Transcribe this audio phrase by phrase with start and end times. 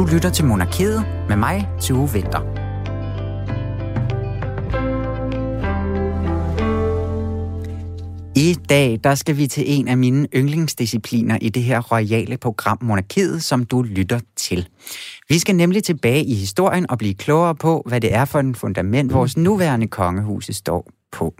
[0.00, 2.40] Du lytter til Monarkiet med mig, Tue Vinter.
[8.36, 12.78] I dag der skal vi til en af mine yndlingsdiscipliner i det her royale program
[12.82, 14.68] Monarkiet, som du lytter til.
[15.28, 18.54] Vi skal nemlig tilbage i historien og blive klogere på, hvad det er for en
[18.54, 21.34] fundament, vores nuværende kongehus står på.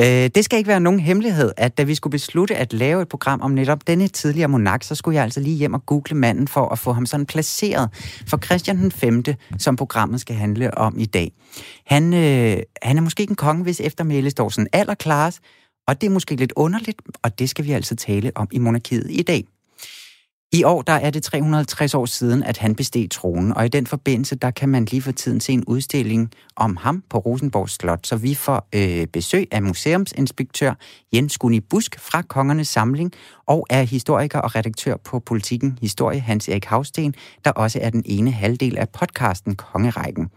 [0.00, 3.08] Øh, det skal ikke være nogen hemmelighed, at da vi skulle beslutte at lave et
[3.08, 6.48] program om netop denne tidligere monark, så skulle jeg altså lige hjem og google manden
[6.48, 7.88] for at få ham sådan placeret
[8.26, 9.24] for Christian den 5.,
[9.58, 11.32] som programmet skal handle om i dag.
[11.86, 15.40] Han, øh, han er måske ikke en konge, hvis eftermæle står sådan allerklarest,
[15.88, 19.06] og det er måske lidt underligt, og det skal vi altså tale om i monarkiet
[19.10, 19.44] i dag.
[20.52, 23.86] I år der er det 350 år siden, at han besteg tronen, og i den
[23.86, 28.06] forbindelse der kan man lige for tiden se en udstilling om ham på Rosenborg Slot,
[28.06, 30.74] så vi får øh, besøg af museumsinspektør
[31.14, 33.12] Jens Gunni Busk fra Kongernes Samling
[33.46, 38.02] og er historiker og redaktør på Politikken Historie Hans Erik Havsten, der også er den
[38.06, 40.28] ene halvdel af podcasten Kongerækken.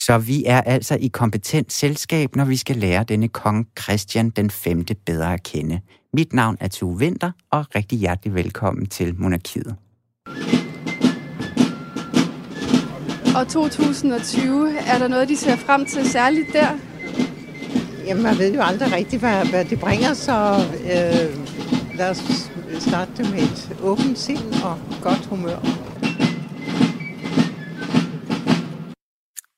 [0.00, 4.50] Så vi er altså i kompetent selskab, når vi skal lære denne kong Christian den
[4.50, 4.84] 5.
[5.06, 5.80] bedre at kende.
[6.12, 9.76] Mit navn er Tue Vinter, og rigtig hjertelig velkommen til Monarkiet.
[13.36, 16.78] Og 2020, er der noget, de ser frem til særligt der?
[18.06, 23.10] Jamen, man ved jo aldrig rigtigt, hvad, hvad det bringer, så øh, lad os starte
[23.16, 25.58] det med et åbent sind og godt humør.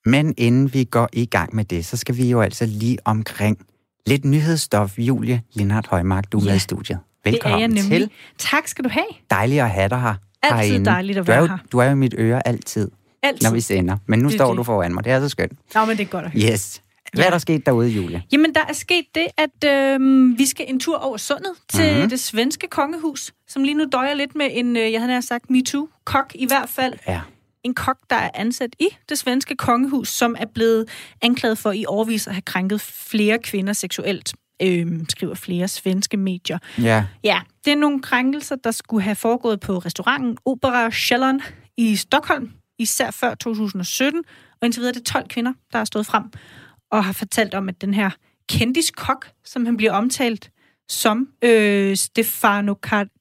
[0.06, 3.59] Men inden vi går i gang med det, så skal vi jo altså lige omkring
[4.06, 4.98] lidt nyhedsstof.
[4.98, 6.98] Julie Lindhardt Højmark, du er Ja, med i studiet.
[7.25, 8.09] Velkommen det er jeg nemlig.
[8.09, 8.11] til.
[8.39, 9.05] Tak skal du have.
[9.31, 10.14] Dejligt at have dig her.
[10.42, 10.84] Altid herinde.
[10.91, 11.59] dejligt at du er være jo, her.
[11.72, 12.91] Du er jo mit øre altid,
[13.22, 13.47] Altid.
[13.48, 13.97] når vi sender.
[14.06, 14.59] Men nu Det står det.
[14.59, 15.05] du foran mig.
[15.05, 15.53] Det er så skønt.
[15.75, 16.53] Nå, men det er godt at høre.
[16.53, 16.83] Yes.
[17.14, 18.22] Hvad er der sket derude, Julie?
[18.33, 19.64] Jamen, der er sket det, at
[20.00, 21.94] øh, vi skal en tur over sundet til Mhm.
[21.94, 22.09] mm-hmm.
[22.11, 25.44] det svenske kongehus, som lige nu døjer lidt med en, øh, jeg havde nær sagt,
[25.50, 26.94] MeToo-kok i hvert fald.
[27.09, 27.20] Ja.
[27.64, 30.88] En kok, der er ansat i det svenske kongehus, som er blevet
[31.22, 34.32] anklaget for i årvis at have krænket flere kvinder seksuelt,
[34.62, 36.59] øh, skriver flere svenske medier.
[36.78, 37.04] Ja.
[37.25, 41.42] Ja, det er nogle krænkelser, der skulle have foregået på restauranten Opera Kjelleren
[41.76, 44.22] i Stockholm, især før 2017.
[44.60, 46.25] Og indtil videre er det 12 kvinder, der er stået frem
[46.91, 48.10] og har fortalt om, at den her
[48.48, 50.50] kendiskok, som han bliver omtalt
[50.88, 53.12] som øh, Stefano Car-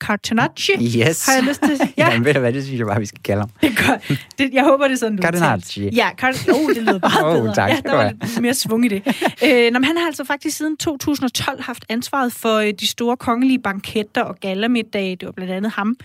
[0.00, 1.26] Cartenacci, Yes.
[1.26, 1.78] har jeg lyst til.
[1.80, 1.86] Ja.
[2.06, 3.50] Ja, Jamen, ved du hvad, det synes jeg bare, vi skal kalde ham.
[4.38, 5.88] det jeg håber, det er sådan, du Cartenacci.
[5.88, 7.54] Ja, Car- oh, det lyder meget Åh, bedre.
[7.54, 9.02] tak ja, der var lidt mere svung i det.
[9.44, 13.16] øh, nå, men han har altså faktisk siden 2012 haft ansvaret for øh, de store
[13.16, 15.16] kongelige banketter og gallermiddage.
[15.16, 15.96] Det var blandt andet ham,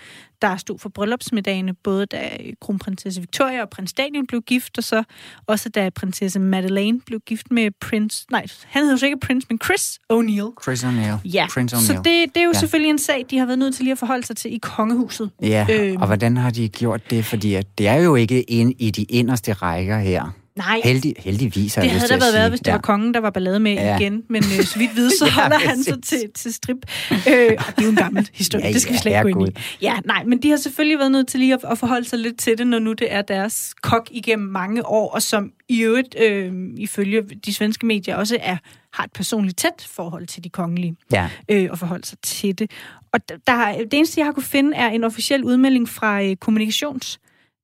[0.42, 2.30] der stod for bryllupsmiddagene, både da
[2.62, 5.04] kronprinsesse Victoria og prins Daniel blev gift, og så
[5.48, 8.26] også da prinsesse Madeleine blev gift med prins...
[8.32, 10.64] Nej, han hed jo ikke prins, men Chris O'Neill.
[10.64, 11.18] Chris O'Neill.
[11.26, 11.82] Ja, Prince O'Neill.
[11.82, 12.60] så det, det er jo ja.
[12.60, 15.30] selvfølgelig en sag, de har været nødt til lige at forholde sig til i kongehuset.
[15.42, 15.98] Ja, Øhm.
[16.02, 17.26] og hvordan har de gjort det?
[17.26, 20.34] Fordi at det er jo ikke ind i de inderste rækker her.
[20.56, 22.50] Nej, Heldig, heldigvis har Det havde da været sige.
[22.50, 22.72] hvis det ja.
[22.72, 23.98] var kongen, der var ballade med Ja.
[24.00, 24.24] igen.
[24.30, 26.78] Men øh, så vidt vidt, så Ja, holder han sig til, til strip.
[27.12, 29.34] Øh, og det er jo en gammel historie, Ja, det skal vi ja, slet ikke
[29.40, 29.62] gå ind i.
[29.82, 32.40] Ja, nej, men de har selvfølgelig været nødt til lige at, at forholde sig lidt
[32.40, 36.16] til det, når nu det er deres kok igennem mange år, og som i øvrigt,
[36.22, 38.58] øh, ifølge de svenske medier, også er,
[38.94, 41.30] har et personligt tæt forhold til de kongelige Ja.
[41.50, 42.72] øh, og forholde sig til det.
[43.14, 46.36] Og der, det eneste, jeg har kunne finde, er en officiel udmelding fra øh,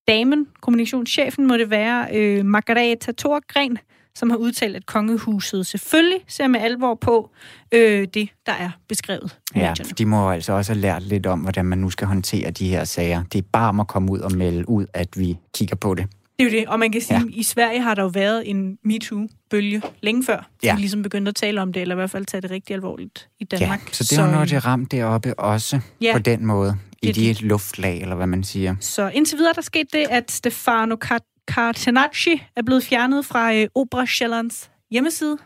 [0.07, 3.77] kommunikationsdamen, kommunikationschefen må det være, øh, Margareta Thorgren,
[4.15, 7.29] som har udtalt, at kongehuset selvfølgelig ser med alvor på
[7.71, 11.39] øh, det, der er beskrevet Ja, for de må altså også have lært lidt om,
[11.39, 13.23] hvordan man nu skal håndtere de her sager.
[13.33, 16.05] Det er bare om at komme ud og melde ud, at vi kigger på det.
[16.39, 17.23] Det er jo det, og man kan sige, Ja.
[17.23, 20.75] at i Sverige har der jo været en MeToo-bølge længe før, Ja.
[20.75, 23.29] vi ligesom begyndte at tale om det, eller i hvert fald tage det rigtig alvorligt
[23.39, 23.79] i Danmark.
[23.87, 26.13] Ja, så det er jo noget, det ramt deroppe også Ja.
[26.13, 26.77] på den måde.
[27.01, 28.75] I Det de luftlag, eller hvad man siger.
[28.79, 33.53] Så indtil videre er der sket det, at Stefano Car- Cartenacci er blevet fjernet fra
[33.55, 35.37] øh, Opera Sjællands hjemmeside.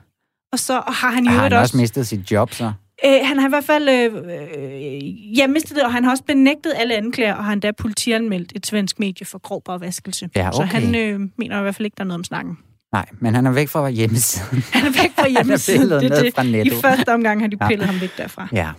[0.51, 1.61] Og så har han jo Har han også...
[1.61, 2.71] også mistet sit job, så?
[3.05, 6.23] Øh, han har i hvert fald øh, øh, ja, mistet det, og han har også
[6.23, 10.29] benægtet alle anklager, og har endda politianmeldt et svensk medie for grov bagvaskelse.
[10.35, 10.71] Ja, Så okay.
[10.71, 12.57] han øh, mener i hvert fald ikke, der er noget om snakken.
[12.93, 14.63] Nej, men han er væk fra hjemmesiden.
[14.73, 15.89] Han er væk fra hjemmesiden.
[15.89, 16.35] det, er ned det.
[16.35, 16.73] fra nettet.
[16.73, 17.67] I første omgang har de Ja.
[17.67, 18.47] pillet ham væk derfra.
[18.53, 18.69] Ja.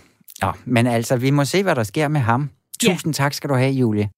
[0.41, 2.49] Nå, men altså, vi må se, hvad der sker med ham.
[2.85, 4.09] Tusind tak skal du have, Julie.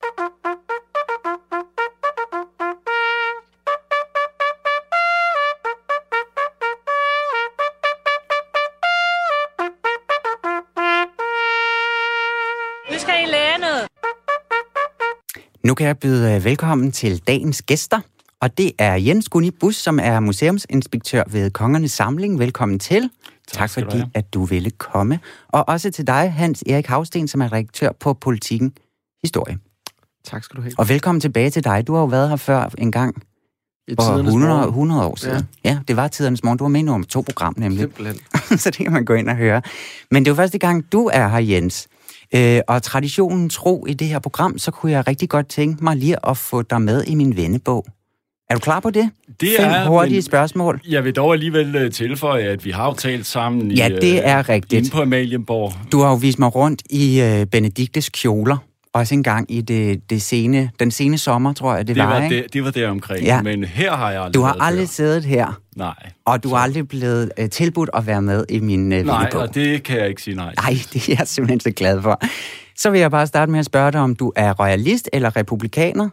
[12.92, 13.88] Nu skal I lære noget.
[15.64, 18.00] Nu kan jeg byde øh, velkommen til dagens gæster.
[18.40, 22.40] Og det er Jens Gunni Bus, som er museumsinspektør ved Kongernes Samling.
[22.40, 23.10] Velkommen til.
[23.52, 24.10] Tak, tak du fordi, have.
[24.14, 25.20] at du ville komme.
[25.50, 28.74] Og også til dig, Hans Erik Havsten, som er redaktør på Politikken
[29.24, 29.58] Historie.
[30.26, 30.74] Tak skal du have.
[30.78, 31.88] Og velkommen tilbage til dig.
[31.88, 33.24] Du har jo været her før en gang.
[33.88, 34.70] I For tidernes 100, morgen.
[34.70, 35.48] 100 år siden.
[35.64, 35.70] Ja.
[35.70, 36.58] ja, det var tidernes morgen.
[36.58, 37.80] Du var med i nummer to program nemlig.
[37.80, 38.18] Simpelthen.
[38.62, 39.62] så det kan man gå ind og høre.
[40.12, 41.88] Men det er jo første gang, du er her, Jens.
[42.36, 45.96] Øh, og traditionen tro i det her program, så kunne jeg rigtig godt tænke mig
[45.96, 47.86] lige at få dig med i min vennebog.
[48.50, 49.10] Er du klar på det?
[49.42, 50.82] Det Fem er, hurtige men spørgsmål.
[50.90, 54.28] Jeg vil dog alligevel øh, tilføje, at vi har jo talt sammen Ja, i, det
[54.28, 54.74] er rigtigt.
[54.80, 55.74] inde på Amalienborg.
[55.92, 58.58] Du har jo vist mig rundt i øh, Benediktes kjoler.
[58.94, 62.10] Også en gang i det, det sene, den sene sommer, tror jeg, det, Det var,
[62.14, 62.36] var, ikke?
[62.44, 63.42] det, det var der omkring, Ja.
[63.42, 64.92] men her har jeg aldrig Du har aldrig før.
[64.92, 65.94] siddet her, Nej,
[66.26, 69.56] og du er aldrig blevet øh, tilbudt at være med i min øh, nej og
[69.56, 70.54] det kan jeg ikke sige nej.
[70.62, 72.22] Nej, det er jeg simpelthen så glad for.
[72.78, 76.10] Så vil jeg bare starte med at spørge dig, om du er royalist eller republikaner?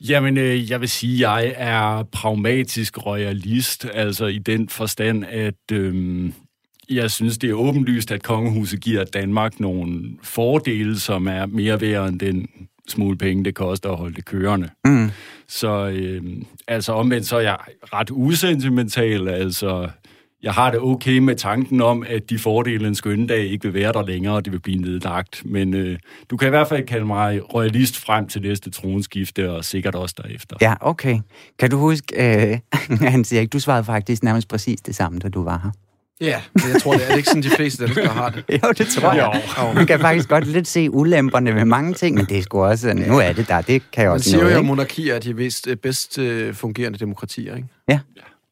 [0.00, 5.72] Jamen, øh, jeg vil sige, at jeg er pragmatisk royalist, altså i den forstand, at
[5.72, 6.30] øh,
[6.90, 12.08] jeg synes, det er åbenlyst, at kongehuset giver Danmark nogle fordele, som er mere værd
[12.08, 12.48] end den
[12.88, 14.68] smule penge, det koster at holde det kørende.
[14.84, 15.10] Mm.
[15.48, 16.22] Så øh,
[16.68, 19.88] altså omvendt, så er jeg ret usentimental, altså
[20.42, 23.74] jeg har det okay med tanken om, at de fordele en skønne dag ikke vil
[23.74, 25.42] være der længere, og det vil blive nedlagt.
[25.44, 25.98] Men øh,
[26.30, 30.14] du kan i hvert fald kalde mig royalist frem til næste tronskifte, og sikkert også
[30.22, 30.56] derefter.
[30.60, 31.18] Ja, okay.
[31.58, 32.58] Kan du huske, øh,
[33.10, 35.70] han siger ikke, du svarede faktisk nærmest præcis det samme, da du var her.
[36.20, 38.44] Ja, men jeg tror, det er det er ikke sådan, de fleste danskere har det.
[38.62, 39.42] Jo, det tror jeg.
[39.74, 42.94] Man kan faktisk godt lidt se ulemperne ved mange ting, men det er sgu også,
[42.94, 45.34] nu er det der, det kan jeg Man også siger jo, at monarkier er de
[45.34, 47.68] bedst, bedst øh, fungerende demokratier, ikke?
[47.88, 47.98] Ja,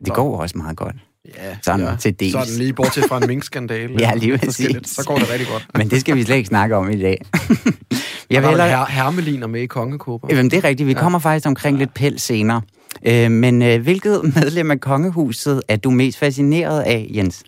[0.05, 0.97] det går også meget godt.
[1.37, 1.97] Ja, Sådan ja.
[1.97, 2.33] til dels.
[2.33, 3.95] Sådan lige bortset fra en minkskandale.
[4.05, 4.77] Ja, lige præcis.
[4.85, 5.67] Så går det rigtig godt.
[5.79, 7.21] Men det skal vi slet ikke snakke om i dag.
[8.31, 8.69] Jeg vil hellere...
[8.69, 10.29] her, hermeliner med i kongekåber.
[10.31, 10.87] Jamen, det er rigtigt.
[10.87, 12.61] Vi kommer faktisk omkring lidt pels senere.
[13.07, 17.43] Øh, men øh, hvilket medlem af kongehuset er du mest fascineret af, Jens?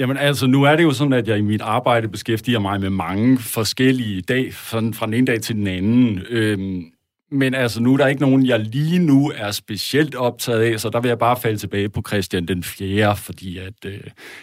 [0.00, 2.90] Jamen altså, nu er det jo sådan, at jeg i mit arbejde beskæftiger mig med
[2.90, 6.20] mange forskellige dag, sådan fra den ene dag til den anden.
[6.30, 6.82] Øhm,
[7.34, 10.90] men altså, nu er der ikke nogen, jeg lige nu er specielt optaget af, så
[10.90, 14.00] der vil jeg bare falde tilbage på Christian den 4., fordi at øh,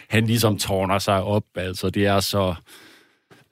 [0.08, 1.44] han ligesom tårner sig op.
[1.54, 2.54] Altså, det er så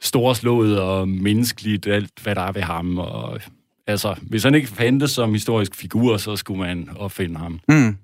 [0.00, 2.98] storslået og menneskeligt, alt hvad der er ved ham.
[2.98, 3.40] Og,
[3.86, 7.60] altså, hvis han ikke fandtes som historisk figur, så skulle man opfinde ham.
[7.68, 7.96] Mm.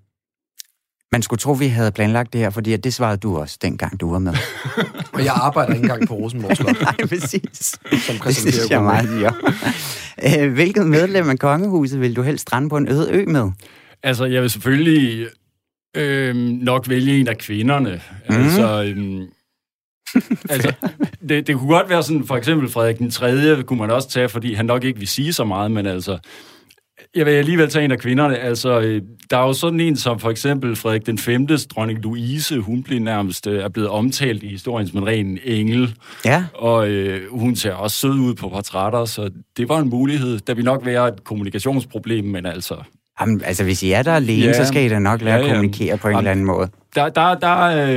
[1.12, 4.00] Man skulle tro, vi havde planlagt det her, fordi at det svarede du også, dengang
[4.00, 4.32] du var med.
[5.14, 7.78] Og jeg arbejder ikke engang på Rosenborg Slot, Nej, præcis.
[8.06, 9.30] som Det synes jeg meget, ja.
[10.44, 13.50] Øh, Hvilket medlem af kongehuset vil du helst strande på en øde ø med?
[14.02, 15.26] Altså, jeg vil selvfølgelig
[15.96, 18.00] øh, nok vælge en af kvinderne.
[18.30, 18.36] Mm.
[18.36, 19.28] Altså, øh,
[20.50, 20.72] altså
[21.28, 23.62] det, det kunne godt være sådan, for eksempel Frederik den 3.
[23.62, 26.18] kunne man også tage, fordi han nok ikke vil sige så meget, men altså,
[27.14, 28.38] jeg vil alligevel tage en af kvinderne.
[28.38, 31.46] Altså, øh, der er jo sådan en som for eksempel Frederik den 5.
[31.46, 35.94] dronning Louise, hun blev nærmest øh, er blevet omtalt i historien som en ren engel.
[36.24, 40.38] Ja, Og øh, hun ser også sød ud på portrætter, så det var en mulighed.
[40.38, 42.74] Der vil nok være et kommunikationsproblem, men altså,
[43.20, 44.52] Jamen, altså hvis I er der alene, Ja.
[44.52, 45.52] så skal I da nok lære Ja, at ja.
[45.52, 46.68] kommunikere på en Jamen, eller anden måde.
[46.94, 47.56] Der, der, der,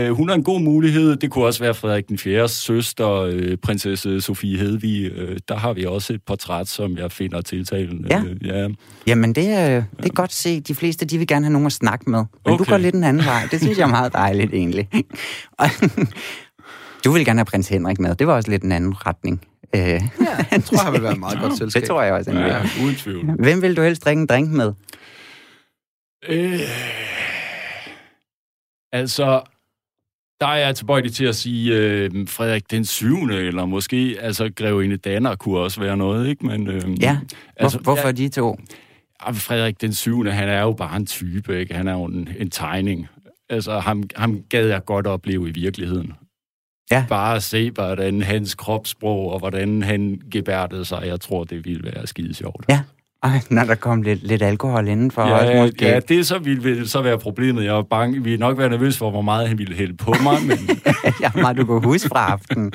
[0.09, 1.15] øh, hun er en god mulighed.
[1.15, 2.49] Det kunne også være Frederik den 4.
[2.49, 5.11] søster, øh, prinsesse Sofie Hedvig.
[5.15, 8.07] Øh, der har vi også et portræt, som jeg finder tiltalende.
[8.09, 8.21] Ja.
[8.23, 8.67] Øh, ja.
[9.07, 10.67] Jamen, det er, det er godt set.
[10.67, 12.19] De fleste, de vil gerne have nogen at snakke med.
[12.19, 12.65] Men okay.
[12.65, 13.47] du går lidt en anden vej.
[13.51, 14.89] Det synes jeg er meget dejligt, egentlig.
[17.05, 18.15] Du vil gerne have prins Henrik med.
[18.15, 19.41] Det var også lidt en anden retning.
[19.75, 20.01] Øh, Ja,
[20.51, 21.81] jeg tror, han vil være et meget godt selskab.
[21.81, 22.85] det tror jeg også, han ja, vil.
[22.85, 23.25] uden tvivl.
[23.39, 24.73] Hvem vil du helst drikke en drink med?
[26.29, 26.59] Øh,
[28.91, 29.41] altså,
[30.41, 33.15] der er jeg tilbøjelig til at sige øh, Frederik den 7.
[33.23, 36.45] eller måske, altså Grevinde Danner kunne også være noget, ikke?
[36.45, 37.25] Men, øh, Ja, Hvor,
[37.57, 38.59] altså, hvorfor ja, de to?
[39.25, 40.25] Ja, Frederik den 7.
[40.25, 41.73] han er jo bare en type, ikke?
[41.73, 43.07] Han er jo en, en tegning.
[43.49, 46.13] Altså, ham, ham gad jeg godt opleve i virkeligheden.
[46.91, 47.05] Ja.
[47.09, 52.07] Bare se, hvordan hans kropssprog, og hvordan han gebærdede sig, jeg tror, det ville være
[52.07, 52.65] skide sjovt.
[52.69, 52.81] Ja,
[53.23, 55.85] Ej, når der kom lidt, lidt alkohol indenfor ja, også Ja, måske.
[55.87, 57.63] ja, det så ville, ville så være problemet.
[57.65, 58.23] Jeg var bange.
[58.23, 60.57] Vi nok være nervøs for, hvor meget han ville hælde på mig, men
[61.21, 62.71] ja, meget du kunne huske fra aftenen.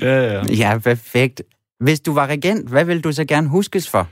[0.00, 0.42] ja, ja.
[0.58, 1.42] Ja, perfekt.
[1.80, 4.08] Hvis du var regent, hvad vil du så gerne huskes for?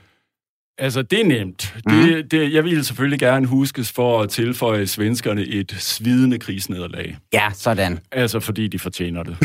[0.79, 1.75] Altså, det er nemt.
[1.91, 7.17] Det, det, jeg ville selvfølgelig gerne huskes for at tilføje svenskerne et svidende krigsnederlag.
[7.33, 7.99] Ja, sådan.
[8.13, 9.37] Altså, fordi de fortjener det.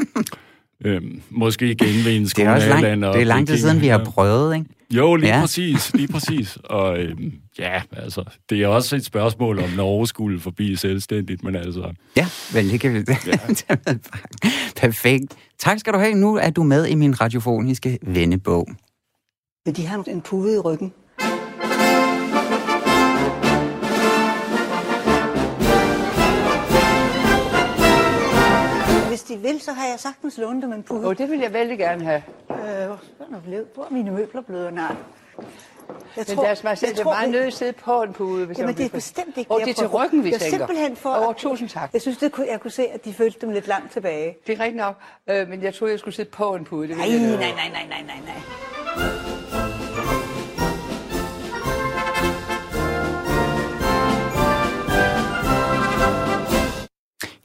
[0.84, 3.86] øhm, måske genvinde Det er også lang, Skåneland og det er lang tid siden, vi
[3.86, 4.66] har prøvet, ikke?
[4.90, 5.34] Jo, lige Ja.
[5.34, 5.40] ja.
[5.40, 6.58] præcis, lige præcis.
[6.64, 11.56] Og øhm, ja, altså, det er også et spørgsmål, om Norge skulle forbi selvstændigt, men
[11.56, 11.92] altså...
[12.16, 13.96] Ja, vel, det kan vi med.
[14.82, 15.34] Perfekt.
[15.58, 16.14] Tak skal du have.
[16.14, 18.68] Nu er du med i min radiofoniske vennebog.
[19.64, 20.92] Vil de have en pude i ryggen?
[29.08, 31.06] Hvis de vil, så har jeg sagtens lånt dem en pude.
[31.06, 32.22] Og det vil jeg vældig gerne have.
[32.50, 33.66] Øh, hvor, er blevet?
[33.74, 34.74] hvor er mine møbler blevet?
[34.74, 34.94] Nej.
[36.16, 38.68] Jeg Men deres majestæt er meget nødt til at sidde på en pude, hvis Jamen,
[38.68, 40.58] jeg det er bestemt ikke Og jeg det er til ryggen, vi er tænker.
[40.58, 41.28] simpelthen for...
[41.28, 41.92] Åh, tusind tak.
[41.92, 44.36] Jeg synes, det kunne, jeg kunne se, at de følte dem lidt langt tilbage.
[44.46, 46.88] Det er rigtigt nok, øh, men jeg troede, jeg skulle sidde på en pude.
[46.88, 49.31] Det Nej, jeg nej, nej, nej, nej, nej, nej.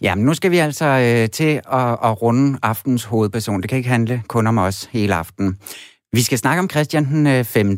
[0.02, 3.62] Jamen, nu skal vi altså øh, til at, at runde aftens hovedperson.
[3.62, 5.58] Det kan ikke handle kun om os hele aften.
[6.14, 7.76] Vi skal snakke om Christian den øh, 5.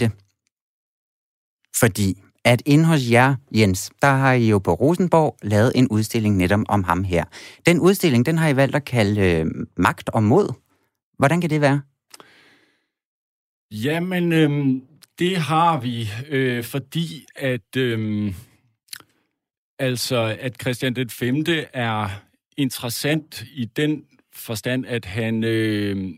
[1.79, 6.37] Fordi at inde hos jer, Jens, der har I jo på Rosenborg lavet en udstilling
[6.37, 7.23] netop om ham her.
[7.65, 9.45] Den udstilling, den har I valgt at kalde øh,
[9.77, 10.53] Magt og Mod.
[11.17, 11.81] Hvordan kan det være?
[13.71, 14.81] Jamen, øh,
[15.19, 18.33] det har vi, øh, fordi at Øh,
[19.79, 21.45] altså at Christian den 5.
[21.73, 22.09] er
[22.57, 26.09] interessant i den forstand, at han øh,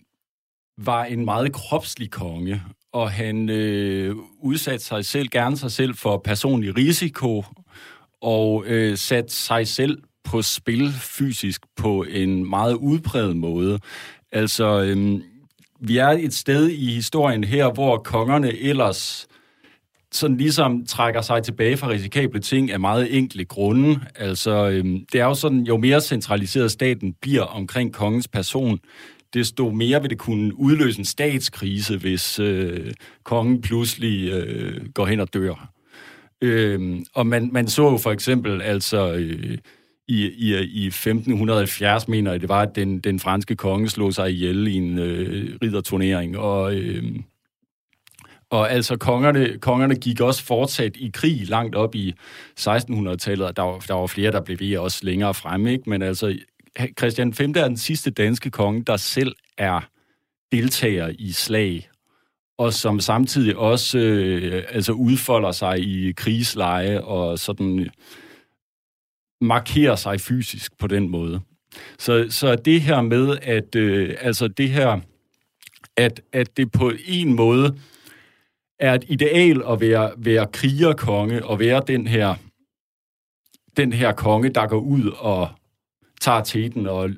[0.78, 2.62] var en meget kropslig konge,
[2.94, 7.44] og han øh, udsatte sig selv, gerne sig selv for personlig risiko,
[8.22, 13.80] og øh, satte sig selv på spil fysisk på en meget udpræget måde.
[14.32, 15.22] Altså, øh,
[15.80, 19.28] vi er et sted i historien her, hvor kongerne ellers
[20.12, 24.00] sådan ligesom trækker sig tilbage fra risikable ting af meget enkle grunde.
[24.16, 28.80] Altså, øhm, det er jo sådan, jo mere centraliseret staten bliver omkring kongens person,
[29.34, 35.20] desto mere vil det kunne udløse en statskrise, hvis øh, kongen pludselig øh, går hen
[35.20, 35.72] og dør.
[36.42, 39.58] Øhm, og man, man så jo for eksempel altså øh,
[40.08, 44.32] i, i, i 1570, mener jeg, det var, at den, den franske konge slog sig
[44.32, 46.76] ihjel i en øh, ridderturnering, og...
[46.76, 47.04] Øh,
[48.52, 52.14] og altså, kongerne, kongerne gik også fortsat i krig langt op i
[52.60, 55.90] 1600-tallet, og der var, der var flere, der blev ved også længere fremme, ikke?
[55.90, 56.38] Men altså,
[56.98, 59.90] Christian V er den sidste danske konge, der selv er
[60.52, 61.90] deltager i slag,
[62.58, 67.90] og som samtidig også øh, altså udfolder sig i krigsleje og sådan øh,
[69.42, 71.42] markerer sig fysisk på den måde.
[72.00, 75.00] Så, så det her med, at øh, altså det her,
[75.98, 77.76] at, at det på en måde
[78.82, 82.36] er et ideal at være, være krigerkonge og være den her,
[83.78, 85.50] den her konge, der går ud og
[86.22, 87.10] tager teten og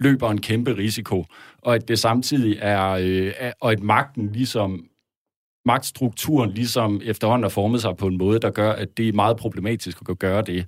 [0.00, 1.24] løber en kæmpe risiko,
[1.62, 4.84] og at det samtidig er, øh, og at magten ligesom
[5.64, 9.36] magtstrukturen ligesom efterhånden har formet sig på en måde, der gør, at det er meget
[9.36, 10.66] problematisk at gøre det.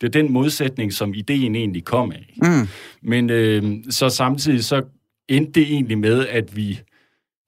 [0.00, 2.34] Det er den modsætning, som ideen egentlig kom af.
[2.36, 2.68] Mm.
[3.02, 4.82] Men øh, så samtidig så
[5.28, 6.80] endte det egentlig med, at vi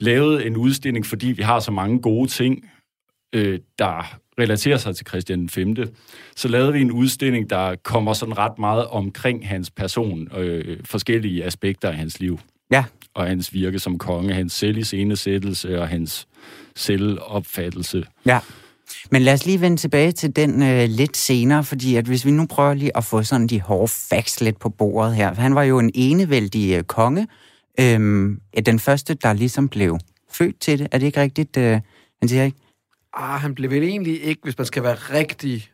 [0.02, 2.70] lavede en udstilling, fordi vi har så mange gode ting,
[3.34, 5.76] øh, der relaterer sig til Christian 5.
[6.36, 11.44] Så lavede vi en udstilling, der kommer sådan ret meget omkring hans person, øh, forskellige
[11.44, 12.38] aspekter af hans liv.
[12.70, 12.84] Ja.
[13.14, 16.26] Og hans virke som konge, hans selviscenesættelse og hans
[16.76, 18.04] selvopfattelse.
[18.26, 18.40] Ja.
[19.10, 22.30] Men lad os lige vende tilbage til den øh, lidt senere, fordi at hvis vi
[22.30, 25.34] nu prøver lige at få sådan de hårde facts lidt på bordet her.
[25.34, 27.26] Han var jo en enevældig øh, konge.
[27.80, 29.98] Øhm, den første, der ligesom blev
[30.30, 30.88] født til det.
[30.92, 31.80] Er det ikke rigtigt, øh,
[32.20, 32.58] han siger ikke?
[33.14, 35.68] Ah, han blev vel egentlig ikke, hvis man skal være rigtig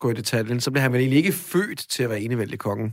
[0.00, 2.92] gå i detaljen, så blev han vel egentlig ikke født til at være enevældig konge.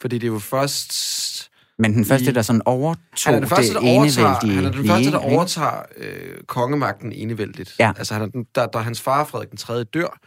[0.00, 1.50] Fordi det er jo først...
[1.78, 4.70] Men den første, i- der sådan overtog Han er den første, der overtager, han er
[4.72, 7.74] den første, der overtager øh, kongemagten enevældigt.
[7.78, 7.92] Ja.
[7.98, 9.84] Altså, han er den, der, der hans far, Frederik den 3.
[9.84, 10.18] dør,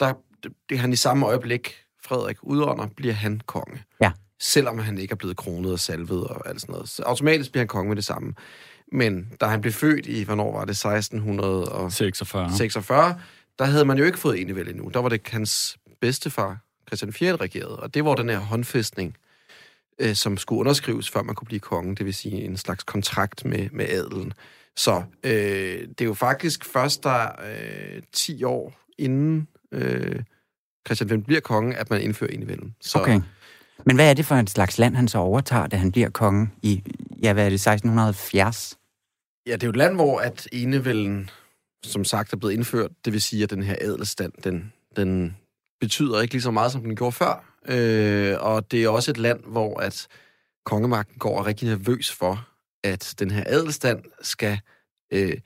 [0.00, 3.82] der, det, det, han i samme øjeblik, Frederik udånder, bliver han konge.
[4.00, 4.10] Ja.
[4.40, 6.88] Selvom han ikke er blevet kronet og salvet og alt sådan noget.
[6.88, 8.34] Så automatisk bliver han konge med det samme.
[8.92, 13.20] Men da han blev født i, hvornår var det, 1646, 46.
[13.58, 14.90] der havde man jo ikke fået enevælde endnu.
[14.94, 17.36] Der var det hans bedstefar, Christian 4.
[17.36, 19.16] regerede, og det var den her håndfæstning,
[19.98, 23.44] øh, som skulle underskrives, før man kunne blive konge, det vil sige en slags kontrakt
[23.44, 24.32] med, med adelen.
[24.76, 25.32] Så øh,
[25.88, 27.28] det er jo faktisk først der
[27.96, 30.22] øh, 10 år inden øh,
[30.86, 32.74] Christian 5 bliver konge, at man indfører enevælden.
[32.80, 33.20] Så Okay.
[33.84, 36.50] Men hvad er det for en slags land, han så overtager, da han bliver konge
[36.62, 36.82] i,
[37.22, 38.76] ja, hvad er det, 1670?
[39.46, 41.30] ja, det er jo et land, hvor at enevælden,
[41.82, 42.90] som sagt, er blevet indført.
[43.04, 45.36] Det vil sige, at den her adelstand, den, den
[45.80, 47.44] betyder ikke lige så meget, som den gjorde før.
[47.68, 50.06] Øh, og det er også et land, hvor at
[50.64, 52.48] kongemagten går og er rigtig nervøs for,
[52.84, 54.60] at den her adelstand skal
[55.12, 55.36] øh,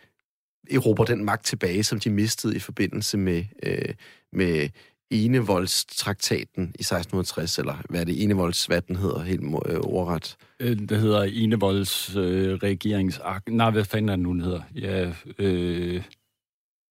[0.71, 3.95] erobre den magt tilbage, som de mistede i forbindelse med, øh,
[4.33, 4.69] med
[5.11, 10.37] Enevoldstraktaten i 1660, eller hvad er det, Enevolds, hvad den hedder helt øh, ordret.
[10.61, 13.49] Øh, Der hedder Enevolds øh, regeringsakt.
[13.49, 14.61] Nej, hvad fanden er den nu, den hedder?
[14.75, 16.01] Ja, øh, I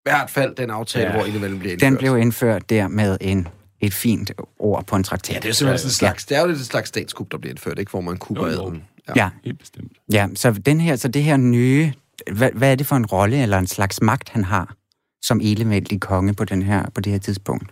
[0.04, 1.12] hvert fald den aftale, Ja.
[1.12, 1.18] ja.
[1.18, 1.90] hvor Enevælden bliver indført.
[1.92, 3.48] Den blev indført der med en
[3.82, 5.36] et fint ord på en traktat.
[5.36, 7.38] Ja, det er simpelthen sådan en slags, det er jo lidt et slags statskup, der
[7.38, 7.90] bliver indført, ikke?
[7.90, 8.62] Hvor man kupper Jo, jo.
[8.62, 8.84] adelen.
[9.16, 9.92] Ja, Helt bestemt.
[10.14, 11.92] ja så, den her, så det her nye,
[12.32, 14.76] hvad, hvad er det for en rolle eller en slags magt, han har
[15.22, 17.72] som elevældig konge på, den her, på det her tidspunkt?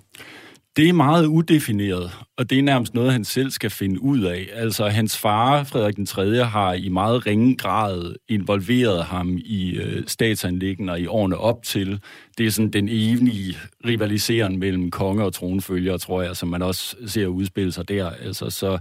[0.78, 4.48] Det er meget udefineret, og det er nærmest noget, han selv skal finde ud af.
[4.54, 10.04] Altså, hans far, Frederik den 3., har i meget ringe grad involveret ham i øh,
[10.08, 12.00] statsanlæggende i årene op til.
[12.38, 16.96] Det er sådan den evige rivaliseren mellem konge og tronfølger, tror jeg, som man også
[17.08, 18.10] ser udspille sig der.
[18.10, 18.80] Altså, så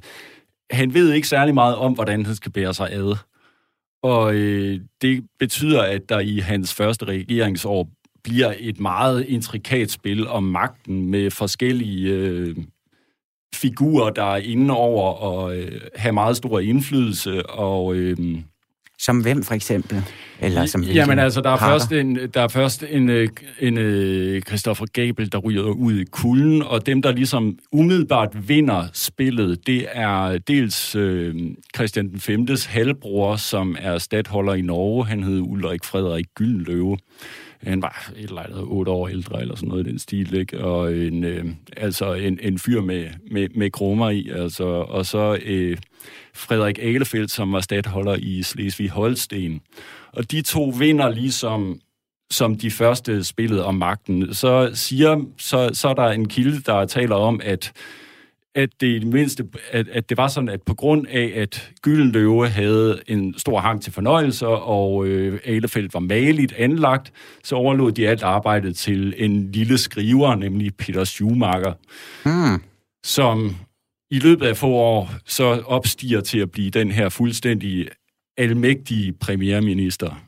[0.70, 3.16] han ved ikke særlig meget om, hvordan han skal bære sig ad.
[4.02, 7.88] Og øh, det betyder, at der i hans første regeringsår
[8.30, 12.56] bliver et meget intrikat spil om magten med forskellige øh,
[13.54, 17.47] figurer, der er inde over og øh, have meget stor indflydelse.
[17.47, 18.16] Og, øh,
[18.99, 20.02] Som hvem for eksempel?
[20.40, 21.73] Eller som Jamen altså, der er parter?
[21.78, 23.28] først en, der er først en, øh,
[23.61, 28.87] en øh, Christoffer Gabel, der ryger ud i kulden, og dem, der ligesom umiddelbart vinder
[28.92, 31.35] spillet, det er dels øh,
[31.76, 32.47] Christian den 5.
[32.66, 35.06] halvbror, som er stadholder i Norge.
[35.06, 36.99] Han hed Ulrik Frederik Gyldenløve.
[37.62, 40.64] Han var et eller andet otte år ældre, eller sådan noget i den stil, ikke?
[40.64, 41.44] Og en, øh,
[41.76, 44.64] altså en, en fyr med, med, med kromer i, altså.
[44.64, 45.78] Og så øh,
[46.34, 49.60] Frederik Ahlefeldt, som var stadholder i Slesvig-Holsten.
[50.12, 51.80] Og de to vinder ligesom
[52.30, 54.34] som de første spillede om magten.
[54.34, 57.72] Så, siger, så, så er der en kilde, der taler om, at
[58.56, 61.70] at det i det mindste, at, at det var sådan, at på grund af, at
[61.82, 67.12] Gyldenløve havde en stor hang til fornøjelser, og øh, Ahlefeldt var maligt anlagt,
[67.44, 71.72] så overlod de alt arbejdet til en lille skriver, nemlig Peter Schumacher,
[72.25, 72.62] Hmm.
[73.04, 73.56] som
[74.10, 77.88] i løbet af få år så opstiger til at blive den her fuldstændig
[78.38, 80.22] almægtige premierminister.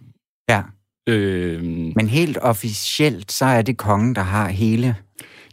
[0.51, 0.63] Ja,
[1.09, 1.63] Øh,
[1.97, 4.95] men helt officielt, så er det kongen, der har hele...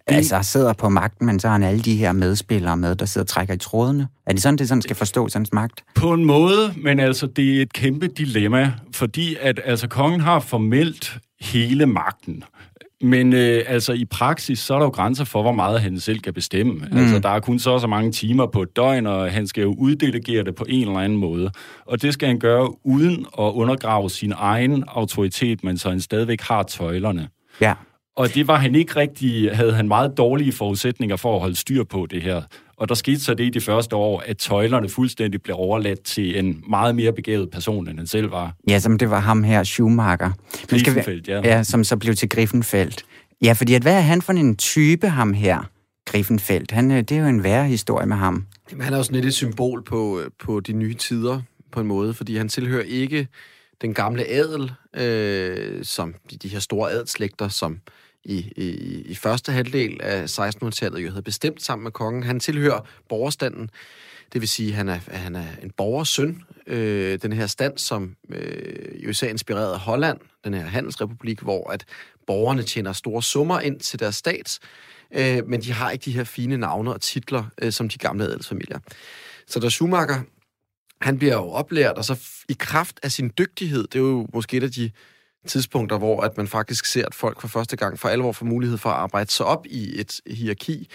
[0.08, 3.24] Altså sidder på magten, men så har han alle de her medspillere med, der sidder
[3.24, 4.08] og trækker i trådene.
[4.26, 5.84] Er det sådan, det sådan skal forstå hans magt?
[5.96, 10.40] På en måde, men altså, det er et kæmpe dilemma, fordi at altså, kongen har
[10.40, 12.44] formelt hele magten.
[13.02, 16.20] Men øh, altså i praksis, så er der jo grænser for, hvor meget han selv
[16.20, 16.74] kan bestemme.
[16.74, 16.98] Mm.
[16.98, 19.62] Altså, der er kun så og så mange timer på et døgn, og han skal
[19.62, 21.52] jo uddelegere det på en eller anden måde.
[21.86, 26.42] Og det skal han gøre uden at undergrave sin egen autoritet, men så han stadigvæk
[26.42, 27.28] har tøjlerne.
[27.62, 27.74] Ja.
[28.16, 31.84] Og det var han ikke rigtig, havde han meget dårlige forudsætninger for at holde styr
[31.84, 32.42] på det her.
[32.78, 36.40] Og der skete så det i de første år, at tøjlerne fuldstændig blev overladt til
[36.40, 38.54] en meget mere begavet person, end han selv var.
[38.70, 40.32] Ja, som det var ham her, Schumacher.
[40.72, 41.42] Men skal vi- ja.
[41.44, 43.06] Ja, som så blev til Griffenfeldt.
[43.42, 45.70] Ja, fordi at, hvad er han for en type, ham her,
[46.06, 46.72] Griffenfeldt?
[46.72, 48.46] Han, øh, det er jo en værre historie med ham.
[48.72, 51.88] Jamen, han er sådan lidt et symbol på, øh, på de nye tider, på en
[51.88, 53.28] måde, fordi han tilhører ikke
[53.82, 57.78] den gamle adel, øh, som de, de her store adelslægter, som
[58.26, 62.24] i, i, i første halvdel af 1600-tallet jo havde bestemt sammen med kongen.
[62.24, 63.70] Han tilhører borgerstanden,
[64.34, 66.44] det vil sige, at han er, at han er en borgersøn.
[66.68, 71.86] Øh, den her stand, som øh, jo især Holland, den her handelsrepublik, hvor at
[72.28, 74.60] borgerne tjener store summer ind til deres stat,
[75.16, 78.24] øh, men de har ikke de her fine navne og titler, øh, som de gamle
[78.24, 78.80] adelsfamilier.
[79.48, 80.22] Så der Schumacher,
[81.02, 84.58] han bliver jo oplært, og så i kraft af sin dygtighed, det er jo måske
[84.58, 84.92] et af de
[85.46, 88.78] tidspunkter, hvor at man faktisk ser, at folk for første gang for alvor får mulighed
[88.78, 90.88] for at arbejde sig op i et hierarki.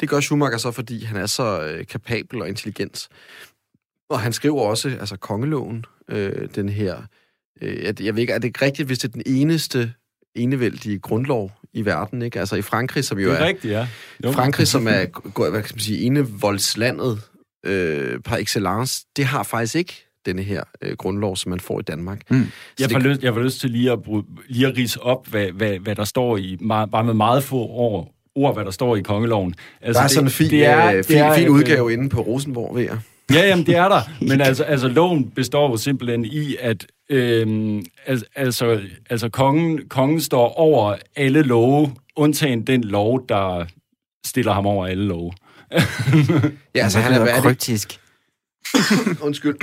[0.00, 3.08] Det gør Schumacher så, fordi han er så øh, kapabel og intelligent.
[4.10, 7.02] Og han skriver også, altså kongeloven, øh, den her,
[7.62, 9.92] øh, at- jeg ved ikke, er det ikke rigtigt, hvis det er den eneste
[10.34, 12.40] enevældige grundlov i verden, ikke?
[12.40, 13.88] Altså i Frankrig, som jo Det er er, rigtigt, ja.
[14.24, 14.32] Jo.
[14.32, 17.20] Frankrig, som er, hvad kan man sige, enevoldslandet
[17.66, 21.82] øh, par excellence, det har faktisk ikke denne her øh, grundlov, som man får i
[21.82, 22.20] Danmark.
[22.30, 22.44] Mm.
[22.44, 25.02] Så Jeg det- får, lyst, jeg får lyst til lige at, bruge, lige at rise
[25.02, 28.70] op, hvad, hvad, hvad der står i, bare med meget få ord, ord, hvad der
[28.70, 29.54] står i kongeloven.
[29.80, 31.92] Altså, Der er sådan en fin, det er, øh, det fin, er, fin øh, udgave
[31.92, 32.98] inde på Rosenborg, ved jeg.
[33.32, 34.00] Ja, jamen, det er der.
[34.28, 40.20] Men altså, altså loven består jo simpelthen i, at øhm, al- altså, altså kongen, kongen
[40.20, 43.64] står over alle love, undtagen den lov, der
[44.26, 45.32] stiller ham over alle love.
[45.72, 45.78] Ja,
[46.74, 48.00] altså han det er, er det, kryptisk.
[49.26, 49.54] undskyld.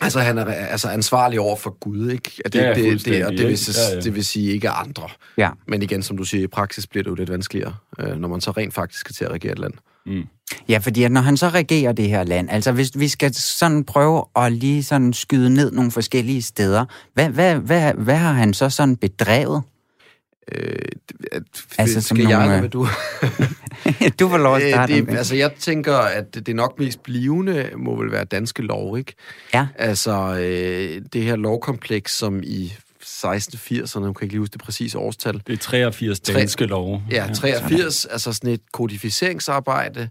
[0.00, 2.30] Altså, han er altså ansvarlig over for Gud, ikke?
[2.44, 4.00] At det, Ja, det, det, og det, vil, Ja, ja.
[4.00, 5.08] det vil sige ikke andre.
[5.38, 5.50] Ja.
[5.68, 8.40] Men igen, som du siger, i praksis bliver det jo lidt vanskeligere, øh, når man
[8.40, 9.72] så rent faktisk skal til at regere et land.
[10.68, 13.84] Ja, fordi at når han så regerer det her land, altså hvis vi skal sådan
[13.84, 16.84] prøve at lige sådan skyde ned nogle forskellige steder,
[17.14, 19.62] hvad, hvad, hvad, hvad har han så sådan bedrevet?
[20.52, 20.74] Øh,
[21.32, 21.42] at,
[21.78, 22.88] Altså, som skal jeg, nogle, eller øh, du?
[24.20, 24.92] du får lov at Øh, starte.
[24.92, 29.14] det, altså, jeg tænker, at det nok mest blivende må vel være danske lov, ikke?
[29.54, 29.66] Ja.
[29.76, 32.72] Altså, øh, det her lovkompleks, som i
[33.04, 35.42] 1680'erne, nu kan jeg ikke lige huske det præcise årstal.
[35.46, 37.02] Det er 83 danske lov.
[37.10, 40.08] Ja, 83, altså sådan et kodificeringsarbejde,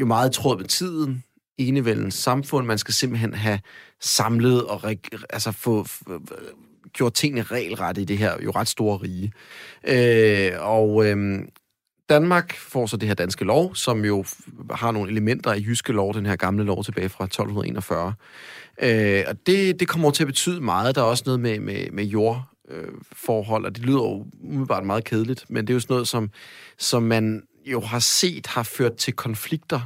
[0.00, 1.24] jo meget i tråd med tiden,
[1.58, 2.66] enevældens samfund.
[2.66, 3.60] Man skal simpelthen have
[4.00, 4.80] samlet og
[5.30, 5.86] altså få
[6.98, 9.32] gjort tingene regelret i det her jo ret store rige.
[9.84, 11.38] Øh, og øh,
[12.08, 14.24] Danmark får så det her danske lov, som jo
[14.70, 18.14] har nogle elementer af jyske lov, den her gamle lov tilbage fra 1241.
[18.82, 20.94] Øh, og det, det kommer til at betyde meget.
[20.94, 24.86] Der er også noget med, med, med jord øh, forhold, og det lyder jo umiddelbart
[24.86, 26.30] meget kedeligt, men det er jo sådan noget, som,
[26.78, 29.80] som man jo har set har ført til konflikter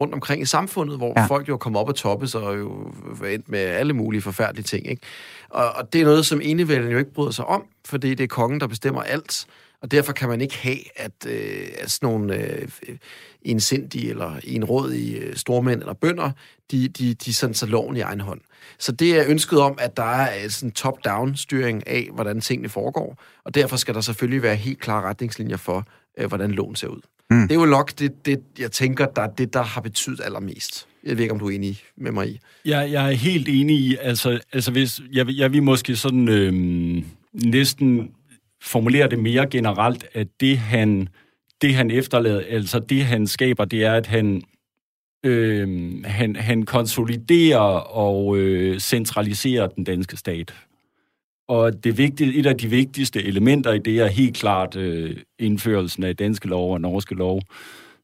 [0.00, 1.26] rundt omkring i samfundet, hvor Ja.
[1.26, 2.92] folk jo kommet op og toppes og jo
[3.26, 4.90] endt med alle mulige forfærdelige ting.
[4.90, 5.02] Ikke?
[5.48, 8.28] Og, og det er noget, som enevælden jo ikke bryder sig om, fordi det er
[8.28, 9.46] kongen, der bestemmer alt.
[9.82, 12.68] Og derfor kan man ikke have, at, øh, at sådan nogle øh,
[13.42, 16.30] ensindige eller enrådige øh, stormænd eller bønder,
[16.70, 18.40] de, de, de sådan tager loven i egen hånd.
[18.78, 22.68] Så det er ønsket om, at der er øh, sådan top-down styring af, hvordan tingene
[22.68, 23.16] foregår.
[23.44, 25.84] Og derfor skal der selvfølgelig være helt klare retningslinjer for,
[26.18, 27.00] øh, hvordan loven ser ud.
[27.30, 27.48] Mm.
[27.48, 30.86] Det er jo nok det, det, jeg tænker, der er det, der har betydet allermest.
[31.04, 32.40] Jeg ved ikke, om du er enig med mig i.
[32.64, 37.04] Jeg, jeg er helt enig i, altså, altså hvis, jeg, jeg vil måske sådan øhm,
[37.32, 38.10] næsten
[38.62, 41.08] formulere det mere generelt, at det han,
[41.62, 44.42] det han efterlader, altså det han skaber, det er, at han,
[45.24, 47.58] øhm, han, han konsoliderer
[47.96, 50.54] og øh, centraliserer den danske stat.
[51.50, 56.04] Og det vigtige, et af de vigtigste elementer i det er helt klart øh, indførelsen
[56.04, 57.40] af danske lov og norske lov,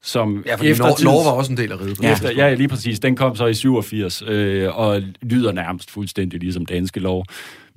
[0.02, 2.02] som Ja, fordi eftertids- Norge var også en del af riget.
[2.02, 3.00] Ja, efter, ja, lige præcis.
[3.00, 7.24] Den kom så i 87, øh, og lyder nærmest fuldstændig ligesom danske lov.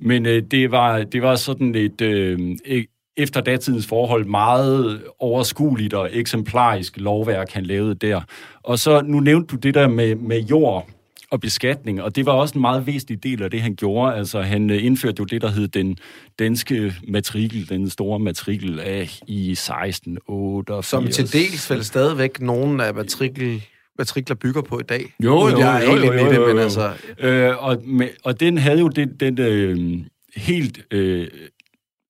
[0.00, 5.94] Men øh, det, var, det var sådan et, øh, e- efter datidens forhold, meget overskueligt
[5.94, 8.20] og eksemplarisk lovværk, han lavede der.
[8.62, 10.88] Og så, nu nævnte du det der med, med jord
[11.30, 14.14] og beskatning, og det var også en meget væsentlig del af det, han gjorde.
[14.14, 15.98] Altså, han øh, indførte jo det, der hed den
[16.38, 20.86] danske matrikel, den store matrikel af i 1688.
[20.86, 23.62] Som til dels vel stadigvæk nogen af matrikel,
[23.98, 25.14] matrikler bygger på i dag.
[25.24, 26.62] Jo, jo, jeg er jo, jo, jo, det, jo, men jo.
[26.62, 26.92] altså...
[27.18, 30.00] Øh, og, med, og den havde jo den, den øh,
[30.36, 31.28] helt øh,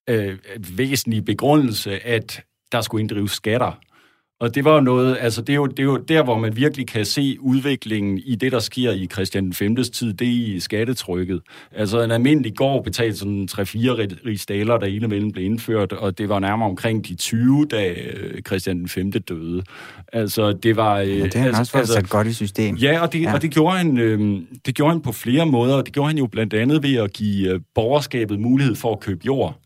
[0.08, 0.38] øh,
[0.76, 3.80] væsentlige begrundelse, at der skulle inddrives skatter.
[4.40, 6.56] Og det var jo noget, altså det er jo, det er jo der, hvor man
[6.56, 10.60] virkelig kan se udviklingen i det, der sker i Christian V's tid, det er i
[10.60, 11.40] skattetrykket.
[11.72, 13.58] Altså en almindelig gård betalte sådan 3-4
[14.26, 18.84] rigsdaler, da enevælden blev indført, og det var nærmere omkring de 20, da øh, Christian
[18.96, 19.62] V døde.
[20.12, 20.98] Altså det var...
[20.98, 22.76] Øh, Ja, det har altså, også fået sat godt i system.
[22.76, 23.34] Ja, og det, Ja.
[23.34, 25.74] og det, gjorde han, øh, det gjorde han på flere måder.
[25.74, 29.00] og Det gjorde han jo blandt andet ved at give øh, borgerskabet mulighed for at
[29.00, 29.56] købe jord.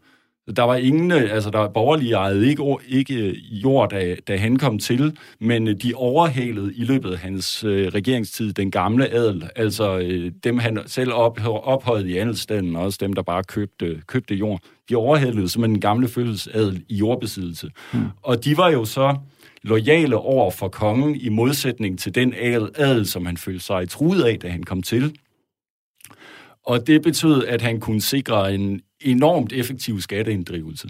[0.56, 4.56] Der var ingen, øh, altså der borgerlige ejede ikke, ikke øh, jord, da, da han
[4.56, 9.48] kom til, men øh, de overhalede i løbet af hans øh, regeringstid den gamle adel,
[9.56, 14.34] altså øh, dem han selv op, ophøjede i andelstanden, også dem, der bare købte, købte
[14.34, 14.60] jord.
[14.88, 17.70] De overhalede simpelthen den gamle fødselsadel i jordbesiddelse.
[17.92, 18.00] Mm.
[18.22, 19.16] Og de var jo så
[19.62, 24.22] lojale over for kongen i modsætning til den adel, adel som han følte sig truet
[24.22, 25.16] af, da han kom til.
[26.66, 30.88] Og det betød, at han kunne sikre en enormt effektiv skatteinddrivelse.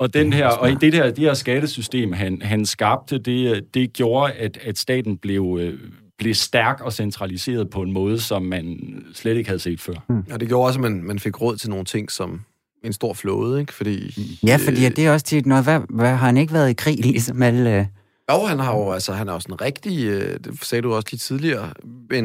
[0.00, 3.92] Og, den her, og i det her, det her skattesystem, han, han skabte, det, det
[3.92, 5.78] gjorde, at, at staten blev, øh,
[6.18, 8.78] blev stærk og centraliseret på en måde, som man
[9.14, 9.94] slet ikke havde set før.
[10.32, 12.40] Og det gjorde også, at man, man fik råd til nogle ting som
[12.84, 13.74] en stor flåde, ikke?
[13.74, 14.14] Fordi...
[14.46, 16.74] Ja, fordi at det er også tit noget, hvad, hvad, har han ikke været i
[16.74, 17.88] krig, ligesom alle...
[18.32, 21.08] Jo, han har jo, altså, han er også en rigtig, øh, det sagde du også
[21.10, 21.72] lige tidligere,
[22.12, 22.24] en,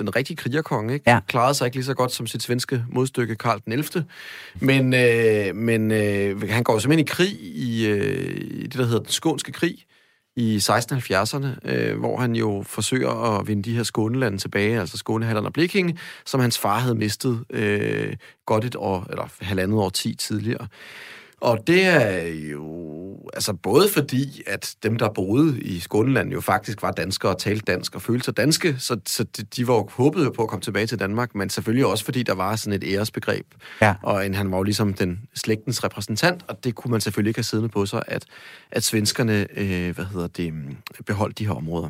[0.00, 1.10] en rigtig krigerkonge, ikke?
[1.10, 1.20] Ja.
[1.26, 4.04] Klarede sig ikke lige så godt som sit svenske modstykke, Karl den 11.
[4.60, 8.98] Men, øh, men øh, han går simpelthen i krig i, øh, i det, der hedder
[8.98, 9.84] den skånske krig
[10.36, 15.46] i 1670'erne, øh, hvor han jo forsøger at vinde de her Skånelande tilbage, altså Skånehalland
[15.46, 20.14] og Blekinge, som hans far havde mistet øh, godt et år, eller halvandet år ti
[20.14, 20.66] tidligere.
[21.40, 22.84] Og det er jo
[23.34, 27.72] altså både fordi, at dem, der boede i Skåneland, jo faktisk var danskere og talte
[27.72, 30.48] dansk og følte sig danske, så, så de, de var jo håbede jo på at
[30.48, 33.46] komme tilbage til Danmark, men selvfølgelig også fordi, der var sådan et æresbegreb.
[33.80, 33.94] Ja.
[34.02, 37.38] Og en, han var jo ligesom den slægtens repræsentant, og det kunne man selvfølgelig ikke
[37.38, 38.24] have siddende på sig, at,
[38.70, 40.52] at svenskerne øh, hvad hedder det,
[41.06, 41.88] beholdt de her områder.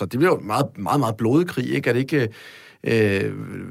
[0.00, 1.88] Så det blev jo en meget, meget, meget blodig krig, ikke?
[1.88, 2.28] Er det ikke
[2.84, 3.20] øh,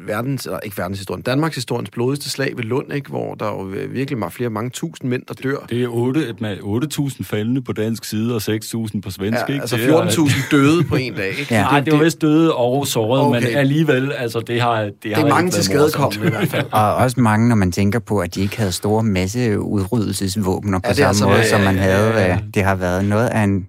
[0.07, 3.09] verdens, eller ikke verdenshistorien, Danmarks historiens blodigste slag ved Lund, ikke?
[3.09, 5.57] Hvor der jo virkelig var flere mange tusind mænd, der dør.
[5.69, 9.61] Det er 8 med 8.000 faldende på dansk side og 6.000 på svensk, Ja, ikke?
[9.61, 11.47] altså Det er- 14.000 døde på en dag, ikke?
[11.51, 11.61] Ja.
[11.61, 13.47] Nej, det var vist døde og såret, okay.
[13.47, 16.47] Men alligevel, altså det har det, Det har er mange ikke til skadekommende i hvert
[16.47, 16.65] fald.
[16.81, 20.93] Og også mange, når man tænker på, at de ikke havde store masseudryddelsesvåbner på Ja,
[20.93, 22.07] samme altså- måde, ja, som man ja, havde.
[22.09, 22.33] ja, ja.
[22.33, 23.67] øh, Det har været noget af en,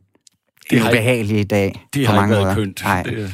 [0.70, 2.66] Det har ubehagelig dag Det på har mange ikke været måder.
[2.66, 2.82] kønt.
[2.84, 3.02] Nej.
[3.02, 3.32] Det,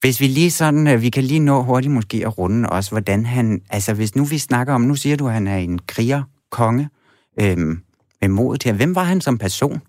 [0.00, 3.26] hvis vi lige sådan, øh, vi kan lige nå hurtigt måske at runde også, hvordan
[3.26, 6.22] han, altså hvis nu vi snakker om, nu siger du, at han er en kriger,
[6.50, 6.88] konge,
[7.40, 7.82] øhm,
[8.20, 9.80] med mod til, Hvem var han som person?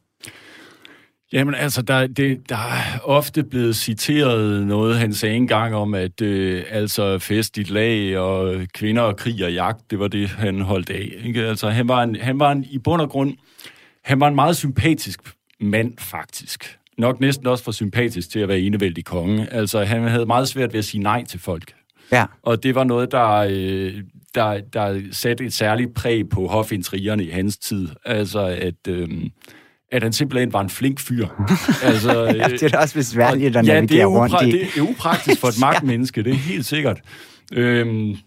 [1.33, 6.21] Jamen altså, der, det, der er ofte blevet citeret noget, han sagde engang om, at
[6.21, 10.61] øh, altså fest i lag og kvinder og krig og jagt, det var det, han
[10.61, 11.13] holdt af.
[11.23, 11.45] Ikke?
[11.45, 13.33] Altså, han var, en, han var en, i bund og grund,
[14.03, 15.19] han var en meget sympatisk
[15.59, 16.79] mand, faktisk.
[16.97, 19.53] Nok næsten også for sympatisk til at være enevældig konge.
[19.53, 21.73] Altså, han havde meget svært ved at sige nej til folk.
[22.11, 22.25] Ja.
[22.43, 23.93] Og det var noget, der, øh,
[24.35, 27.87] der, der satte et særligt præg på hofintrigerne i hans tid.
[28.05, 28.87] Altså, at...
[28.87, 29.07] Øh,
[29.91, 31.27] at han simpelthen var en flink fyr.
[31.83, 34.51] altså, ja, det er da også besværligt at ja, navigere det er rundt i.
[34.51, 37.01] Det er upraktisk for et magtmenneske, det er helt sikkert.
[37.53, 38.17] Øhm,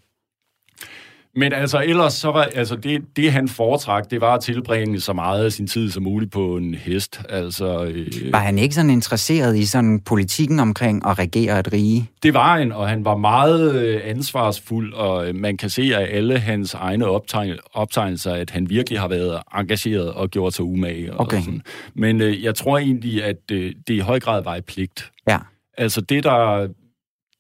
[1.36, 5.12] men altså, ellers så var, altså det, det han foretrak, det var at tilbringe så
[5.12, 7.20] meget af sin tid som muligt på en hest.
[7.28, 12.10] Altså, øh, var han ikke sådan interesseret i sådan politikken omkring at regere et rige?
[12.22, 16.16] Det var han, og han var meget øh, ansvarsfuld, og øh, man kan se af
[16.16, 21.12] alle hans egne optegn, optegnelser, at han virkelig har været engageret og gjort sig umage.
[21.12, 21.40] Og okay.
[21.40, 21.62] sådan.
[21.94, 25.10] Men øh, jeg tror egentlig, at øh, det i høj grad var et pligt.
[25.28, 25.38] Ja.
[25.78, 26.68] Altså det, der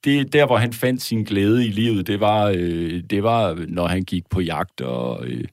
[0.04, 3.86] det, der, hvor han fandt sin glæde i livet, det var, øh, det var når
[3.86, 5.44] han gik på jagt, og øh,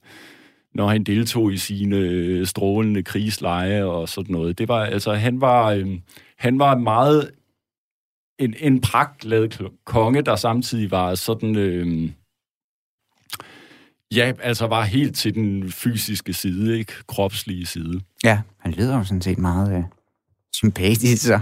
[0.74, 4.58] når han deltog i sine øh, strålende krigsleje og sådan noget.
[4.58, 5.98] Det var, altså, han var, øh,
[6.38, 7.30] han var meget
[8.38, 11.56] en, en pragtglad konge, der samtidig var sådan...
[11.56, 12.10] Øh,
[14.14, 16.92] Ja, altså var helt til den fysiske side, ikke?
[17.06, 18.00] Kropslige side.
[18.24, 19.78] Ja, han leder jo sådan set meget...
[19.78, 19.84] Øh
[20.54, 21.32] sympatisk, så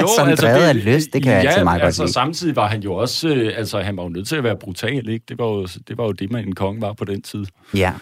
[0.00, 2.08] jo, sådan altså, drevet det, af lyst, det kan ja, jeg altid meget altså, godt
[2.08, 2.12] lide.
[2.12, 5.08] samtidig var han jo også, øh, altså han var jo nødt til at være brutal,
[5.08, 5.24] ikke?
[5.28, 7.44] Det var jo det, var jo det man en konge var på den tid.
[7.74, 7.92] Ja.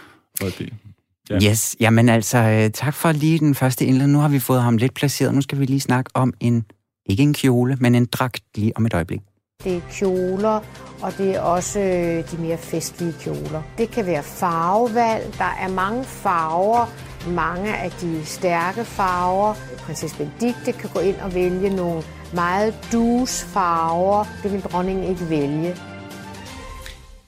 [0.41, 0.73] Og det,
[1.31, 1.51] ja.
[1.51, 4.07] Yes, jamen altså, øh, tak for lige den første indled.
[4.07, 5.35] Nu har vi fået ham lidt placeret.
[5.35, 6.65] Nu skal vi lige snakke om en,
[7.07, 9.21] ikke en kjole, men en dragt lige om et øjeblik.
[9.65, 10.61] Det er kjoler,
[11.03, 13.63] og det er også øh, de mere festlige kjoler.
[13.79, 15.35] Det kan være farvevalg.
[15.39, 16.87] Der er mange farver,
[17.29, 19.55] mange af de stærke farver.
[19.79, 22.03] Prinsesse Benedikte kan gå ind og vælge nogle
[22.35, 24.25] meget dus farver.
[24.43, 25.77] Det vil dronningen ikke vælge.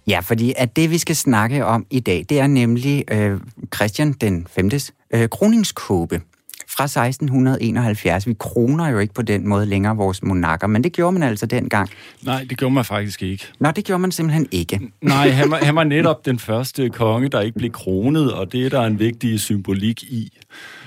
[0.07, 3.41] Ja, fordi at det, vi skal snakke om i dag, det er nemlig øh,
[3.75, 4.71] Christian den 5.
[5.15, 6.21] Øh, kroningskåbe
[6.77, 8.27] fra 1671.
[8.27, 11.47] Vi kroner jo ikke på den måde længere vores monarker, men det gjorde man altså
[11.47, 11.91] dengang.
[12.23, 13.47] Nej, det gjorde man faktisk ikke.
[13.59, 14.81] Nå, det gjorde man simpelthen ikke.
[15.01, 18.67] Nej, han var, han var netop den første konge, der ikke blev kronet, og det
[18.67, 20.39] er der en vigtig symbolik i.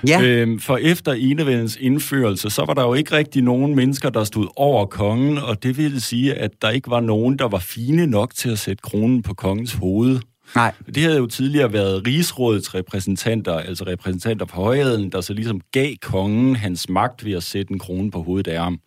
[0.06, 0.22] Ja.
[0.22, 4.46] Øhm, for efter enevældens indførelse, så var der jo ikke rigtig nogen mennesker, der stod
[4.56, 8.34] over kongen, og det ville sige, at der ikke var nogen, der var fine nok
[8.34, 10.20] til at sætte kronen på kongens hoved.
[10.54, 10.72] Nej.
[10.94, 15.94] Det havde jo tidligere været rigsrådets repræsentanter, altså repræsentanter for højheden, der så ligesom gav
[16.02, 18.78] kongen hans magt ved at sætte en krone på hovedet af ham.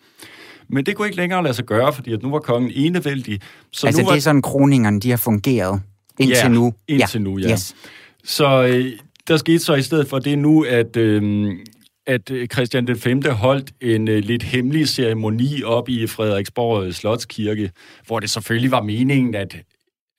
[0.70, 3.42] Men det kunne ikke længere lade sig gøre, fordi at nu var kongen enevældig.
[3.72, 4.12] Så altså nu var...
[4.12, 5.82] det er sådan, kroningerne de har fungeret
[6.20, 6.74] indtil ja, nu?
[6.88, 7.24] indtil ja.
[7.24, 7.52] nu, ja.
[7.52, 7.76] Yes.
[8.24, 8.92] Så øh,
[9.28, 10.98] der skete så i stedet for det nu, at...
[10.98, 11.52] Øh,
[12.08, 13.22] at Christian den 5.
[13.32, 17.72] holdt en uh, lidt hemmelig ceremoni op i Frederiksborg Slotskirke,
[18.08, 19.56] hvor det selvfølgelig var meningen, at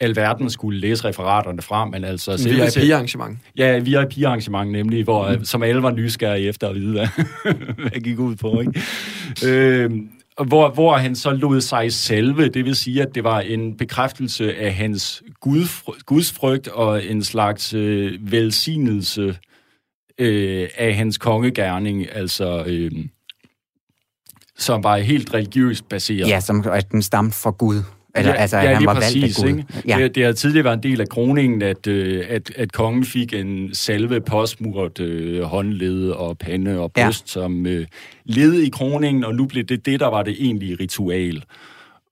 [0.00, 2.48] alverden skulle læse referaterne frem, men altså...
[2.48, 3.38] VIP-arrangement.
[3.56, 5.44] Ja, VIP-arrangement nemlig, hvor, mm.
[5.44, 7.08] som alle var nysgerrige efter at vide, hvad,
[7.76, 8.80] hvad gik ud på, ikke?
[9.46, 9.90] øh,
[10.46, 14.56] hvor, hvor han så lod sig selve, det vil sige, at det var en bekræftelse
[14.56, 19.36] af hans gudfry, gudsfrygt og en slags øh, velsignelse
[20.18, 22.64] øh, af hans kongegærning, altså...
[22.66, 22.90] Øh,
[24.58, 26.28] som var helt religiøst baseret.
[26.28, 27.82] Ja, som at den stamte fra Gud.
[28.14, 29.58] Eller, ja, altså, ja, han var præcis, valgt.
[29.58, 29.82] Ikke?
[29.88, 29.98] Ja.
[29.98, 33.34] Det, det har tidligere været en del af kroningen, at, øh, at, at kongen fik
[33.34, 37.40] en salve påsmurt øh, håndled og pande og bryst ja.
[37.40, 37.86] som øh,
[38.24, 41.44] led i kroningen, og nu blev det det, der var det egentlige ritual.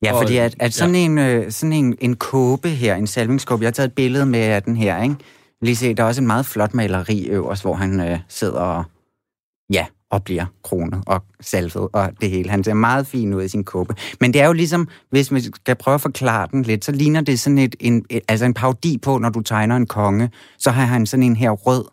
[0.02, 1.00] Ja, fordi at, at sådan, ja.
[1.00, 4.40] en, øh, sådan en, en kåbe her, en salvingskåbe, jeg har taget et billede med
[4.40, 5.14] af den her, ikke?
[5.62, 8.84] Lige se, der er også en meget flot maleri øverst, hvor han øh, sidder og,
[9.72, 12.50] ja, og bliver kronet og salvet og det hele.
[12.50, 13.94] Han ser meget fin ud i sin kåbe.
[14.20, 17.20] Men det er jo ligesom, hvis man skal prøve at forklare den lidt, så ligner
[17.20, 20.70] det sådan et, en, et, altså en parodi på, når du tegner en konge, så
[20.70, 21.84] har han sådan en her rød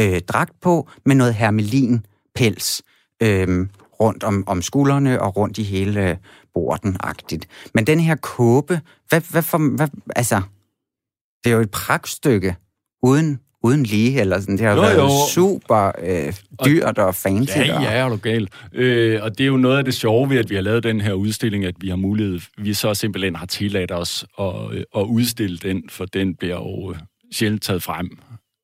[0.00, 2.82] øh, dragt på med noget hermelin pels
[3.22, 3.66] øh,
[4.00, 6.16] rundt om, om skuldrene og rundt i hele øh,
[6.54, 7.44] borden-agtigt.
[7.74, 10.42] Men den her kåbe, hvad, hvad, for, hvad, altså,
[11.44, 12.56] det er jo et pragtstykke
[13.02, 14.58] uden uden lige, eller sådan.
[14.58, 15.08] Det har jo, været jo.
[15.28, 16.32] super øh,
[16.64, 17.56] dyrt og fancy.
[17.56, 18.48] Ja, ja, er du gal.
[18.72, 21.00] Øh, og det er jo noget af det sjove ved, at vi har lavet den
[21.00, 25.02] her udstilling, at vi har mulighed, vi så simpelthen har tilladt os at, øh, at
[25.02, 26.94] udstille den, for den bliver jo
[27.32, 28.18] sjældent taget frem.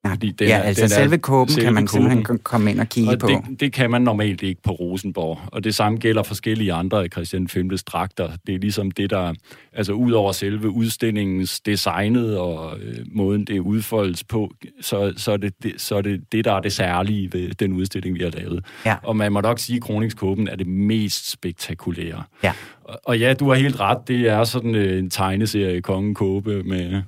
[0.06, 2.02] Fordi den ja er- altså den er- selve kåben selve kan man kåben.
[2.10, 3.26] simpelthen komme ind og kigge Og på.
[3.28, 5.38] det, det kan man normalt ikke på Rosenborg.
[5.46, 8.30] Og det samme gælder forskellige andre af Christian V's dragter.
[8.46, 9.34] Det er ligesom det, der...
[9.72, 15.36] Altså, ud over selve udstillingens designet og øh, måden, det udfoldes på, så, så, er
[15.36, 18.30] det, det, så er det det, der er det særlige ved den udstilling, vi har
[18.30, 18.64] lavet.
[18.86, 18.96] Ja.
[19.02, 22.22] Og man må nok sige, at Kroningskåben er det mest spektakulære.
[22.42, 22.52] Ja.
[22.84, 23.98] Og, og ja, du har helt ret.
[24.08, 27.02] Det er sådan øh, en tegneserie, Kongen Kåbe, med,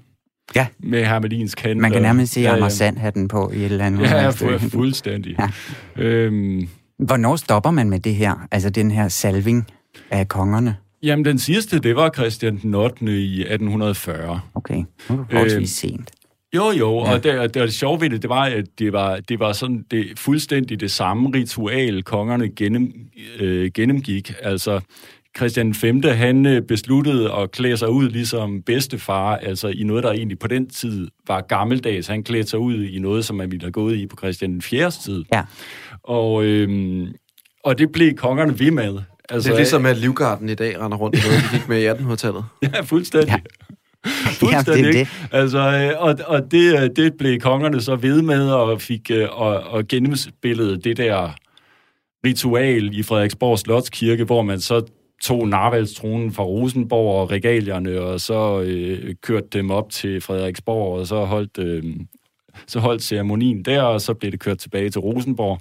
[0.54, 0.66] Ja.
[0.78, 1.80] med hermelins kant.
[1.80, 2.54] Man kan nærmest se Ja, ja.
[2.56, 4.00] Anders Sand hatten på i et eller andet.
[4.02, 5.36] Ja, fu- fuldstændig.
[5.38, 6.02] Ja.
[6.02, 8.46] Øhm, Hvornår stopper man med det her?
[8.50, 9.66] Altså den her salving
[10.10, 10.76] af kongerne?
[11.02, 13.04] Jamen, den sidste, det var Christian den 8.
[13.04, 14.40] i 1840.
[14.54, 16.10] Okay, nu er det Øhm, sent.
[16.56, 17.12] Jo, jo, ja.
[17.12, 19.84] og det, det, det sjove ved det, det var, at det var, det var sådan
[19.90, 22.92] det, fuldstændig det samme ritual, kongerne gennem,
[23.40, 24.32] øh, gennemgik.
[24.42, 24.80] Altså,
[25.36, 30.12] Christian V, han øh, besluttede at klæde sig ud ligesom bedstefar, altså i noget, der
[30.12, 32.06] egentlig på den tid var gammeldags.
[32.06, 35.04] Han klædte sig ud i noget, som man ville have gået i på Christian IV's
[35.04, 35.24] tid.
[35.32, 35.42] Ja.
[36.02, 37.06] Og, øhm,
[37.64, 38.98] og det blev kongerne ved med.
[39.28, 41.88] Altså, Det er ligesom, at Livgarden i dag render rundt noget, de gik med i
[41.88, 42.44] 1800-tallet.
[42.74, 43.28] Ja, fuldstændig.
[43.28, 43.36] Ja.
[44.04, 44.10] Ja.
[44.26, 45.10] Ja, Fuldstændig, det ikke?
[45.32, 49.28] Altså, øh, og, og det, øh, det blev kongerne så ved med, og fik øh,
[49.30, 51.30] og, og gennemspillet det der
[52.26, 54.82] ritual i Frederiksborg Slotskirke, hvor man så
[55.20, 61.06] tog narvaldstronen fra Rosenborg og regalierne, og så øh, kørte dem op til Frederiksborg, og
[61.06, 61.84] så holdt, øh,
[62.66, 65.60] så holdt ceremonien der, og så blev det kørt tilbage til Rosenborg.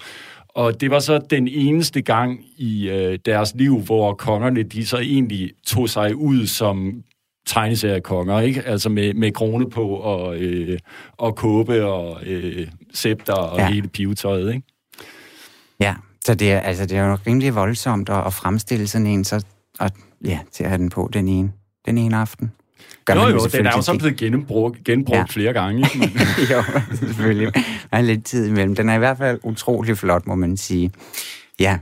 [0.49, 4.97] Og det var så den eneste gang i øh, deres liv, hvor kongerne de så
[4.97, 7.03] egentlig tog sig ud som
[7.47, 8.61] tegneseriekonger, ikke?
[8.61, 10.79] Altså med, med krone på og, øh,
[11.17, 13.71] og kåbe og øh, scepter og ja.
[13.71, 14.67] hele pivetøjet, ikke?
[15.79, 15.95] Ja,
[16.25, 19.45] så det er, altså, det er jo rimelig voldsomt at, at fremstille sådan en, så,
[19.79, 19.91] og,
[20.25, 21.51] ja, til at have den på den ene,
[21.85, 22.51] den ene aften.
[23.05, 25.23] Gør jo, man jo, den er jo så blevet genbrugt, genbrugt Ja.
[25.29, 25.97] flere gange, ikke?
[25.99, 26.09] Men,
[26.51, 26.63] jo,
[26.97, 27.53] selvfølgelig.
[27.91, 28.75] Der er lidt tid imellem.
[28.75, 30.91] Den er i hvert fald utrolig flot, må man sige.
[31.59, 31.77] Ja,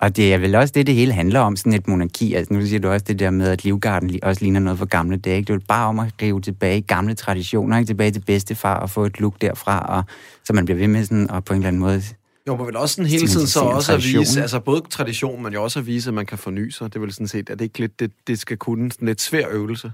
[0.00, 2.34] og det er vel også det, det hele handler om, sådan et monarki.
[2.34, 4.86] Altså nu siger du også det der med, at Livgarden li- også ligner noget for
[4.86, 5.36] gamle dage.
[5.36, 5.46] ikke?
[5.46, 8.74] Det er jo bare om at rive tilbage i gamle traditioner, ikke tilbage til bedstefar
[8.74, 10.04] og få et look derfra, og
[10.44, 12.02] så man bliver ved med sådan, og på en eller anden måde...
[12.48, 15.52] Jo, men vel også sådan hele tiden så også at vise, altså både tradition, men
[15.52, 16.86] jo også at vise, at man kan forny sig.
[16.86, 19.20] Det er vel sådan set, at det ikke lidt, det, det skal kunne sådan lidt
[19.20, 19.92] svær øvelse.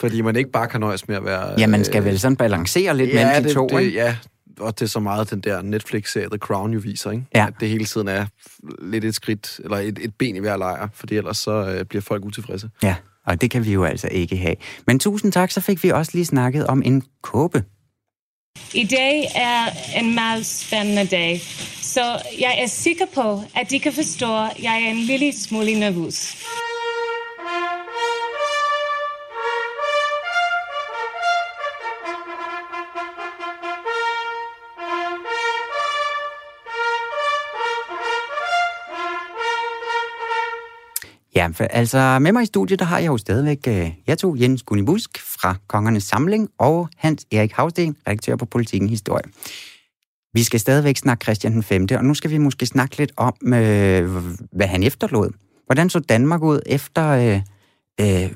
[0.00, 1.54] Fordi man ikke bare kan nøjes med at være...
[1.58, 3.98] Ja, man skal øh, vel sådan balancere lidt ja, mellem de det, to, det, ikke?
[3.98, 4.16] Ja,
[4.60, 7.24] og det er så meget den der Netflix-serie The Crown jo viser, ikke?
[7.34, 7.46] Ja.
[7.46, 8.26] At det hele tiden er
[8.82, 12.02] lidt et skridt, eller et, et ben i hver lejr, fordi ellers så øh, bliver
[12.02, 12.70] folk utilfredse.
[12.82, 12.94] Ja,
[13.26, 14.56] og det kan vi jo altså ikke have.
[14.86, 17.64] Men tusind tak, så fik vi også lige snakket om en kåbe.
[18.74, 19.66] I dag er
[20.00, 21.42] en meget spændende dag,
[21.94, 25.80] så jeg er sikker på, at de kan forstå, at jeg er en lille smule
[25.80, 26.36] nervøs.
[41.34, 44.36] Ja, for, altså med mig i studiet, der har jeg jo stadigvæk øh, jeg to,
[44.36, 49.24] Jens Gunibusk fra Kongernes Samling og Hans Erik Havsten, redaktør på Politikken Historie.
[50.32, 53.34] Vi skal stadigvæk snakke Christian den 5., og nu skal vi måske snakke lidt om,
[53.44, 54.10] øh,
[54.52, 55.30] hvad han efterlod.
[55.66, 57.40] Hvordan så Danmark ud efter øh,
[58.00, 58.30] øh,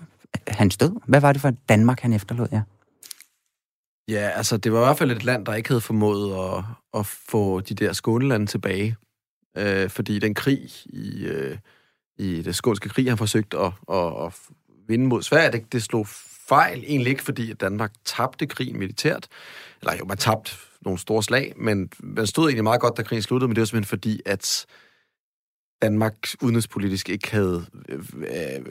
[0.48, 1.00] hans død?
[1.06, 2.60] Hvad var det for et Danmark, han efterlod, ja?
[4.08, 6.64] Ja, altså det var i hvert fald et land, der ikke havde formået at,
[7.00, 8.96] at få de der skånelande tilbage.
[9.56, 11.58] Øh, fordi den krig i, øh,
[12.18, 14.32] i det skånske krig, han forsøgte at, at, at
[14.88, 16.06] vinde mod Sverige, det, det slog
[16.48, 16.84] fejl.
[16.86, 19.28] Egentlig ikke, fordi at Danmark tabte krigen militært.
[19.84, 20.50] Eller jo, man tabte
[20.84, 23.66] nogle store slag, men man stod egentlig meget godt, da krigen sluttede, men det var
[23.66, 24.66] simpelthen fordi, at
[25.82, 28.64] Danmark udenrigspolitisk ikke havde øh, øh,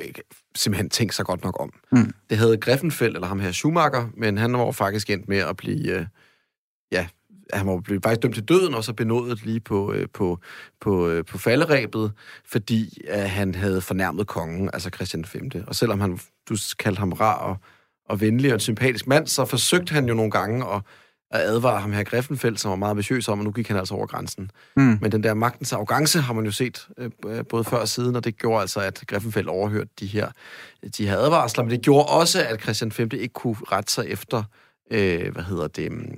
[0.55, 1.73] simpelthen tænkt sig godt nok om.
[1.91, 2.13] Mm.
[2.29, 5.99] Det havde Greffenfeldt, eller ham her Schumacher, men han var faktisk endt med at blive,
[5.99, 6.05] øh,
[6.91, 7.07] ja,
[7.53, 10.39] han var blevet faktisk dømt til døden, og så benådet lige på, øh, på,
[10.81, 12.11] på, øh, på falderæbet,
[12.45, 15.63] fordi øh, han havde fornærmet kongen, altså Christian V.
[15.67, 17.57] Og selvom han, du kaldte ham rar og,
[18.09, 20.81] og venlig og en sympatisk mand, så forsøgte han jo nogle gange at,
[21.33, 23.93] at advare ham her Greffenfeldt, som var meget ambitiøs om, og nu gik han altså
[23.93, 24.51] over grænsen.
[24.75, 24.97] Mm.
[25.01, 28.23] Men den der magtens arrogance har man jo set øh, både før og siden, og
[28.23, 30.27] det gjorde altså, at Greffenfeldt overhørte de her,
[30.97, 34.43] de her advarsler, men det gjorde også, at Christian V ikke kunne rette sig efter,
[34.91, 36.17] øh, hvad hedder det, mm,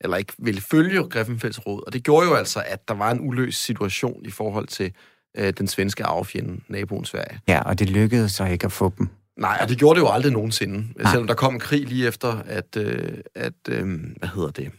[0.00, 1.82] eller ikke ville følge Greffenfelds råd.
[1.86, 4.92] Og det gjorde jo altså, at der var en uløst situation i forhold til
[5.36, 7.40] øh, den svenske arvefjende, naboen Sverige.
[7.48, 9.08] Ja, og det lykkedes så ikke at få dem.
[9.38, 10.74] Nej, og det gjorde det jo aldrig nogensinde.
[10.96, 11.10] Nej.
[11.10, 14.70] Selvom der kom en krig lige efter, at, øh, at øh, hvad hedder det,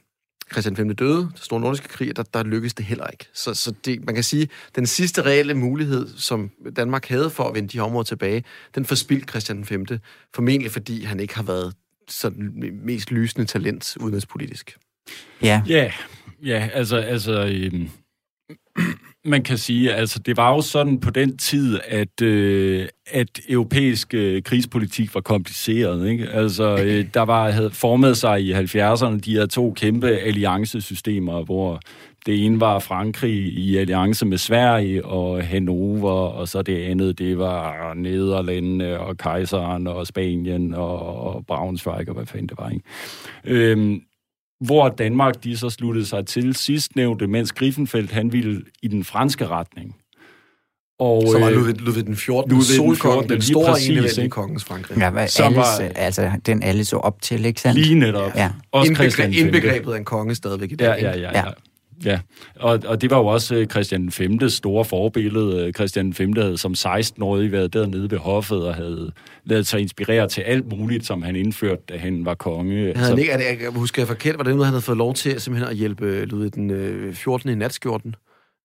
[0.51, 3.25] Christian V døde, den store nordiske krig, der, der lykkedes det heller ikke.
[3.33, 7.55] Så, så det, man kan sige, den sidste reelle mulighed, som Danmark havde for at
[7.55, 8.43] vende de her områder tilbage,
[8.75, 9.99] den forspildte Christian V,
[10.35, 11.73] formentlig fordi han ikke har været
[12.09, 14.77] sådan mest lysende talent udenrigspolitisk.
[15.41, 15.61] Ja.
[15.67, 15.91] Ja,
[16.43, 17.89] ja altså, altså øhm,
[19.27, 24.13] man kan sige, altså det var jo sådan på den tid, at, øh, at europæisk
[24.13, 26.09] øh, krigspolitik var kompliceret.
[26.09, 26.29] Ikke?
[26.29, 31.79] Altså, øh, der var, havde formet sig i 70'erne de her to kæmpe alliancesystemer, hvor
[32.25, 37.37] det ene var Frankrig i alliance med Sverige og Hannover, og så det andet, det
[37.37, 42.69] var Nederlandene og Kejseren og Spanien og, og Braunschweig og hvad fanden det var.
[42.69, 42.83] Ikke?
[43.45, 44.01] Øhm,
[44.65, 49.47] hvor Danmark de så sluttede sig til sidstnævnte, mens Griffenfeldt han ville i den franske
[49.47, 49.95] retning.
[50.99, 52.51] Og, så var øh, Ludvig, Ludvig den 14.
[52.51, 54.97] Ludvig den solkongen, 14., den store præcis, enevældige kongens Frankrig.
[54.97, 57.79] Ja, hvad Som alles, var- altså, den alle så op til, ikke sandt?
[57.79, 58.31] Lige netop.
[58.35, 58.49] Ja.
[58.71, 60.85] Også Indbegre- indbegrebet af en konge stadigvæk i dag.
[60.85, 61.27] Ja, ja, ikke?
[61.27, 61.37] ja.
[61.45, 61.51] ja.
[62.05, 62.19] Ja,
[62.55, 65.65] og, og det var jo også øh, Christian V's store forbillede.
[65.65, 69.11] Øh, Christian V havde som 16-årig været dernede ved hoffet og havde
[69.45, 72.93] lavet sig inspirere til alt muligt, som han indførte, da han var konge.
[72.95, 74.97] Havde han ikke, er det, jeg husker jeg forkert, var det noget, han havde fået
[74.97, 77.49] lov til simpelthen at hjælpe Ludvig den øh, 14.
[77.49, 78.15] i natskjorten?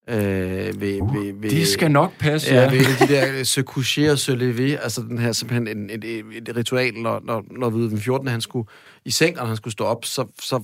[0.09, 2.63] Øh, ved, ved, ved, det skal nok passe, ja.
[2.63, 2.71] ja.
[2.71, 6.49] ved de der se coucher og se lever, altså den her simpelthen en, et, et,
[6.49, 8.29] et ritual, når, når, når Ludvig den 14.
[8.29, 8.69] han skulle
[9.05, 10.63] i seng, og han skulle stå op, så, så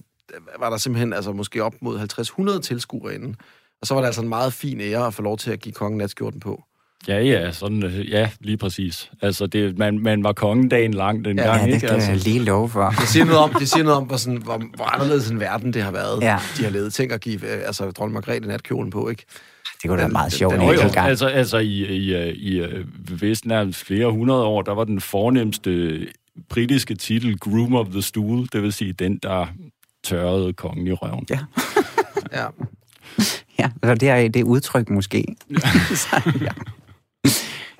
[0.58, 1.98] var der simpelthen altså måske op mod
[2.58, 3.36] 50-100 tilskuere inden.
[3.80, 5.72] Og så var det altså en meget fin ære at få lov til at give
[5.72, 6.62] kongen natskjorten på.
[7.08, 9.10] Ja, ja, sådan, øh, ja, lige præcis.
[9.22, 11.86] Altså, det, man, man var kongedagen lang den Ja, gang, Ja, det ikke?
[11.86, 12.90] kan Altså, jeg lige love for.
[12.90, 15.72] Det siger noget om, det siger noget om hvor, sådan, hvor, hvor anderledes en verden
[15.72, 16.22] det har været.
[16.22, 16.38] Ja.
[16.58, 19.24] De har levet ting at give øh, altså, dronning Margrethe natkjolen på, ikke?
[19.82, 21.08] Det kunne da være meget sjovt Den- en den- enkelt gang.
[21.08, 22.84] altså, altså i, i, øh, i, i
[23.20, 26.06] vist nærmest flere hundrede år, der var den fornemmeste
[26.48, 29.46] britiske titel Groom of the Stool, det vil sige den, der
[30.08, 31.26] tørrede kongen i røven.
[31.30, 31.38] Ja.
[32.32, 32.46] Ja.
[33.58, 35.24] Ja, så det er det udtryk måske.
[35.94, 36.50] så, ja.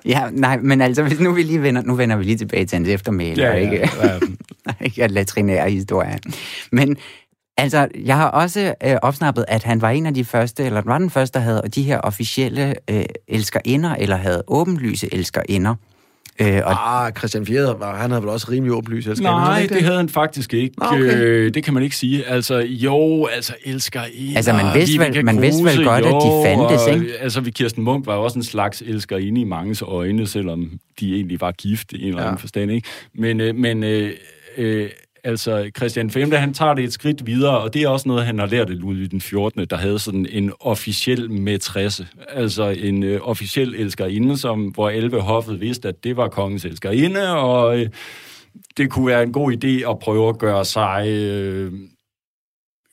[0.05, 2.75] Ja, nej, men altså, hvis nu vi lige vender, nu vender vi lige tilbage til
[2.75, 4.19] hans eftermæle, Ja, ja, ikke, ja.
[4.85, 6.17] ikke at latrinære historie.
[6.71, 6.97] Men
[7.57, 10.97] altså, jeg har også øh, opsnappet, at han var en af de første, eller var
[10.97, 15.75] den første, der havde de her officielle øh, elskerinder, eller havde åbenlyse elskerinder.
[16.41, 17.75] Øh, og Ah, Christian 4.
[17.79, 19.07] Var, han havde vel også rimelig oplyst.
[19.07, 20.75] elsker han, Nej, ikke det havde han faktisk ikke.
[20.77, 21.15] Nå, okay.
[21.21, 22.25] Øh, det kan man ikke sige.
[22.25, 24.33] Altså, jo, altså, elsker I.
[24.35, 27.17] Altså, man vidste vel- man vidste vel godt, at de fandtes, ikke?
[27.19, 31.15] Altså, vi Kirsten Munk var jo også en slags elsker i manges øjne, selvom de
[31.15, 32.41] egentlig var gift i en eller anden Ja.
[32.41, 32.87] forstand, ikke?
[33.15, 34.11] Men, øh, men øh,
[34.57, 34.89] øh,
[35.23, 38.39] altså, Christian 5., han tager det et skridt videre, og det er også noget, han
[38.39, 43.21] har lært af Ludvig den 14., der havde sådan en officiel matresse, altså en øh,
[43.21, 47.89] officiel elskerinde, som, hvor 11 hoffet vidste, at det var kongens elskerinde, og øh,
[48.77, 51.73] det kunne være en god idé at prøve at gøre sig øh,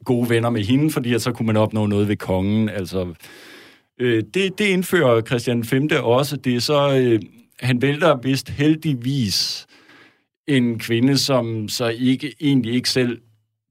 [0.04, 2.68] gode venner med hende, fordi at så kunne man opnå noget ved kongen.
[2.68, 3.14] Altså,
[4.00, 5.88] øh, det, det indfører Christian 5.
[6.02, 6.36] også.
[6.36, 7.20] Det er så, øh,
[7.60, 9.66] han vælter vist heldigvis
[10.48, 13.18] en kvinde, som så ikke egentlig ikke selv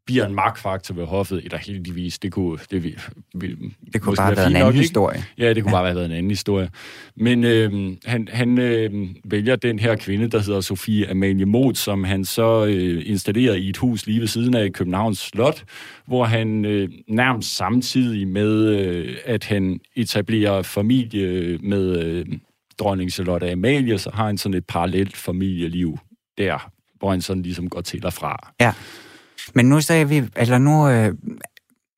[0.05, 2.99] bliver en magtfaktor ved hoffet, eller heldigvis, det kunne, det, vil,
[3.35, 3.57] vil,
[3.93, 4.81] det kunne bare have være været en anden nok, ikke?
[4.81, 5.23] historie.
[5.37, 5.75] Ja, det kunne ja.
[5.75, 6.69] bare have været en anden historie.
[7.15, 8.91] Men øh, han, han øh,
[9.23, 13.69] vælger den her kvinde, der hedder Sofie Amalie Moth, som han så øh, installerer i
[13.69, 15.63] et hus lige ved siden af Københavns Slot,
[16.07, 22.25] hvor han øh, nærmest samtidig med, øh, at han etablerer familie med øh,
[22.79, 25.97] dronning Charlotte Amalie, så har han sådan et parallelt familieliv
[26.37, 26.69] der,
[26.99, 28.53] hvor han sådan ligesom går til og fra.
[28.59, 28.73] Ja.
[29.53, 31.13] Men nu sagde vi, eller nu, øh,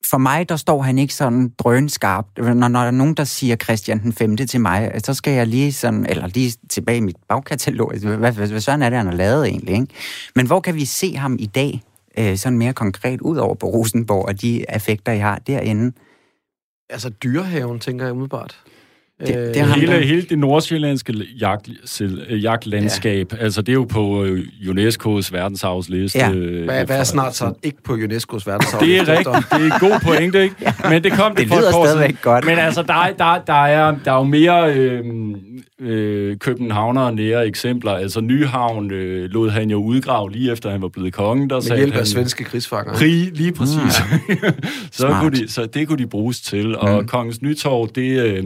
[0.09, 2.37] for mig, der står han ikke sådan drønskarpt.
[2.37, 4.37] Når, når der er nogen, der siger Christian den 5.
[4.37, 7.93] til mig, så skal jeg lige sådan, eller lige tilbage i mit bagkatalog.
[7.93, 9.87] Altså, Hvad, hvad, hvad sådan er det, han har lavet egentlig, ikke?
[10.35, 11.83] Men hvor kan vi se ham i dag,
[12.17, 15.91] øh, sådan mere konkret, ud over på Rosenborg og de effekter, I har derinde?
[16.89, 18.63] Altså, dyrehaven, tænker jeg umiddelbart.
[19.21, 21.69] Det- Øh, det har han Hele, hele det nordsjællandske jagt,
[22.29, 23.37] jagtlandskab, ja.
[23.43, 26.19] altså det er jo på øh, UNESCO's verdensarvsliste.
[26.19, 26.31] Ja.
[26.31, 28.79] øh, Hvad, hvad er snart så ikke på UNESCO's verdensarv?
[28.85, 29.27] Det er rigtigt.
[29.51, 30.55] Det er en god pointe, ikke?
[30.89, 31.97] Men det kom det, Det for et lyder par år siden.
[31.97, 32.45] stadigvæk godt.
[32.45, 35.03] Men altså, der, er- der, der, er, der er jo mere øh,
[35.79, 37.91] øh, københavnere nære eksempler.
[37.91, 41.49] Altså, Nyhavn øh, lod han jo udgrave lige efter, han var blevet konge.
[41.49, 42.93] Der Med sagde hjælp af han, svenske krigsfanger.
[42.93, 43.75] Krig, lige præcis.
[44.29, 44.35] Mm.
[44.91, 45.21] så, Smart.
[45.23, 46.77] kunne de, så det kunne de bruges til.
[46.77, 47.07] Og mm.
[47.07, 48.43] Kongens Nytorv, det, øh,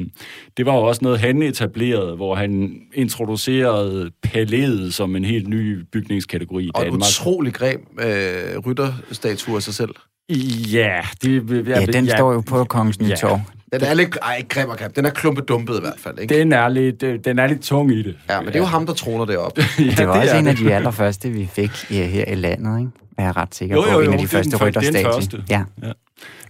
[0.61, 5.85] det var jo også noget, han etablerede, hvor han introducerede palæet som en helt ny
[5.93, 7.01] bygningskategori i Og et Danmark.
[7.01, 9.89] utroligt greb øh, rytterstatue af sig selv.
[10.73, 13.39] Ja, det, Ja, den står jo på Kongens Nytorv.
[13.73, 14.17] Den er lidt...
[14.21, 14.91] Ej, ikke grim og grim.
[14.93, 16.39] Den er klumpedumpet i hvert fald, ikke?
[16.39, 18.15] Den er lidt, øh, den er lidt tung i det.
[18.29, 19.61] Ja, men det er jo ham, der troner deroppe.
[19.79, 20.65] ja, Det var også er en af det.
[20.65, 22.91] de allerførste, vi fik i, her i landet, ikke?
[23.17, 24.75] Jeg er ret sikker Jo, på, jo, jo, en af de det første før- det
[24.77, 25.13] er den rytterstatue.
[25.13, 25.43] første.
[25.49, 25.63] Ja.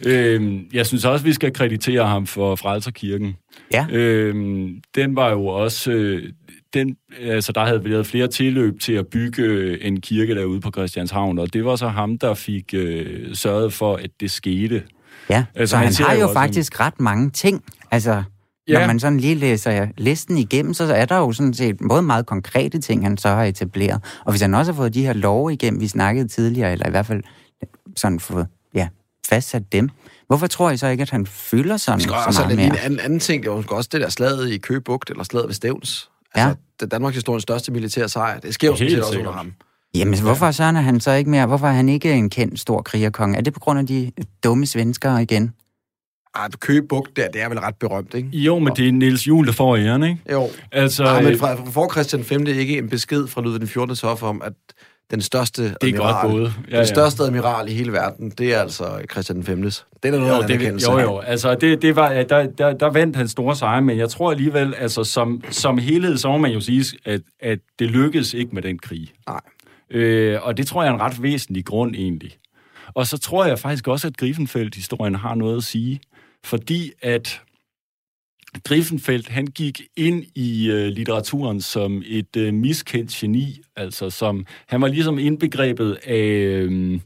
[0.06, 3.36] Øhm, jeg synes også, vi skal kreditere ham for Frelserkirken.
[3.74, 3.86] Ja.
[3.92, 5.92] Øhm, den var jo også...
[5.92, 6.30] Øh,
[6.74, 11.40] den, altså der havde været flere tilløb til at bygge en kirke derude på Christianshavn,
[11.40, 14.84] og det var så ham, der fik øh, sørget for, at det skete.
[15.30, 17.64] Ja, Altså, så han han har jo faktisk ret mange ting.
[17.92, 18.24] Altså,
[18.68, 18.80] Ja.
[18.80, 22.26] når man sådan lige læser listen igennem, så er der jo sådan set både meget
[22.26, 24.04] konkrete ting, han så har etableret.
[24.26, 26.90] Og hvis han også har fået de her love igennem, vi snakkede tidligere, eller i
[26.90, 27.24] hvert fald
[27.98, 28.48] sådan fået
[29.32, 29.90] fastsat dem,
[30.28, 32.66] hvorfor tror I så ikke, at han Vi skal så også meget have mere?
[32.66, 35.48] en anden, anden ting, det var måske også det der slaget i Køgebugt, eller slaget
[35.48, 36.10] ved Stævns.
[36.36, 36.42] Ja.
[36.48, 38.40] Altså, det er Danmarks historiens største militære sejr.
[38.40, 39.54] Det sker jo sådan også under ham.
[39.96, 41.46] Jamen, hvorfor så er han så ikke mere?
[41.46, 43.38] Hvorfor er han ikke en kendt stor krigerkonge?
[43.38, 44.12] Er det på grund af de
[44.44, 45.54] dumme svenskere igen?
[46.36, 48.30] Ej, Køgebugt, der, det er vel ret berømt, ikke?
[48.34, 50.22] Jo, men det er Niels Juhl, der får æren, ikke?
[50.32, 50.50] Jo.
[50.72, 52.48] Altså, Nej, men øh, fra, får Christian 5.
[52.48, 53.98] ikke en besked fra Ludvig den 14.
[54.04, 54.54] hof om, at
[55.12, 56.54] den største Det er godt admiral, gået.
[56.68, 56.86] Ja, den ja.
[56.86, 59.62] største admiral i hele verden, det er altså Christian den 5.
[59.62, 61.20] Det er noget Jo, det, jo, jo.
[61.20, 64.76] Altså, det, det var, der, der, der vandt han store sejre, men jeg tror alligevel,
[64.78, 68.62] altså, som, som helhed, så må man jo sige, at, at det lykkedes ikke med
[68.62, 69.14] den krig.
[69.28, 69.42] Nej.
[69.90, 72.38] Øh, og det tror jeg er en ret væsentlig grund, egentlig.
[72.94, 76.02] Og så tror jeg faktisk også, at Griffenfeldt-historien har noget at sige,
[76.44, 77.42] fordi at
[78.64, 84.82] Griffenfeldt, han gik ind i øh, litteraturen som et øh, miskendt geni, altså som, han
[84.82, 87.00] var ligesom indbegrebet af, øh,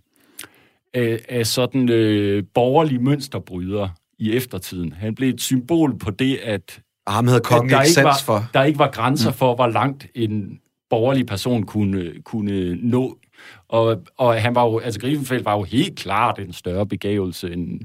[0.94, 3.90] af, af sådan øh, borgerlige mønsterbryder
[4.20, 4.94] i eftertiden.
[4.94, 8.50] Han blev et symbol på det, at, Og ham havde kongen der, ikke var, for.
[8.54, 13.18] der ikke var grænser for, hvor langt en borgerlig person kunne, kunne nå.
[13.68, 17.82] Og, og han var jo, altså Griffenfeldt var jo helt klart en større begævelse end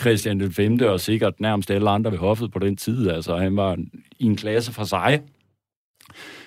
[0.00, 0.78] Christian den 5.
[0.82, 3.08] og sikkert nærmest alle andre ved hoffet på den tid.
[3.08, 3.76] Altså, han var
[4.18, 5.20] i en klasse for sig.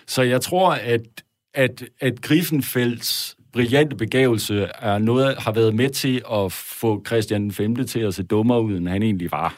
[0.08, 1.02] Så jeg tror, at,
[1.54, 7.52] at, at Griffenfelds brillante begævelse er noget, har været med til at få Christian den
[7.52, 7.88] 5.
[7.88, 9.56] til at se dummere ud, end han egentlig var.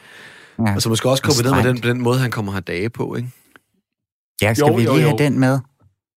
[0.58, 0.72] Ja.
[0.72, 3.28] Altså måske også ned med den, den måde, han kommer her dage på, ikke?
[4.42, 5.08] Ja, skal Jo, vi jo, lige jo.
[5.08, 5.58] have den med?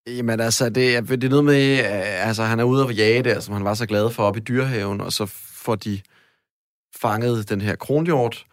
[0.06, 3.22] Jamen altså, det er, det er noget med, øh, altså han er ude at jage
[3.22, 6.00] der, som han var så glad for op i dyrehaven, og så får de
[7.00, 8.44] fanget den her kronhjort,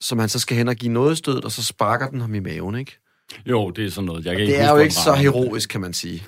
[0.00, 2.38] som han så skal hen og give noget stød, og så sparker den ham i
[2.38, 2.98] maven, ikke?
[3.46, 4.24] Jo, det er sådan noget.
[4.26, 6.22] Jeg kan ikke Det er huske, jo ikke så heroisk, kan man sige.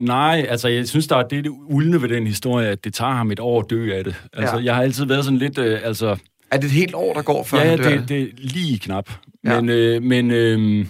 [0.00, 3.30] Nej, altså jeg synes, der er det uldne ved den historie, at det tager ham
[3.30, 4.14] et år at dø af det.
[4.32, 4.62] Altså, Ja.
[4.64, 6.16] jeg har altid været sådan lidt, øh, altså...
[6.50, 7.88] Er det et helt år, der går, før ja, han dør?
[7.88, 9.10] det, det er lige knap.
[9.44, 9.60] Ja.
[9.60, 10.86] Men, øh, men øh,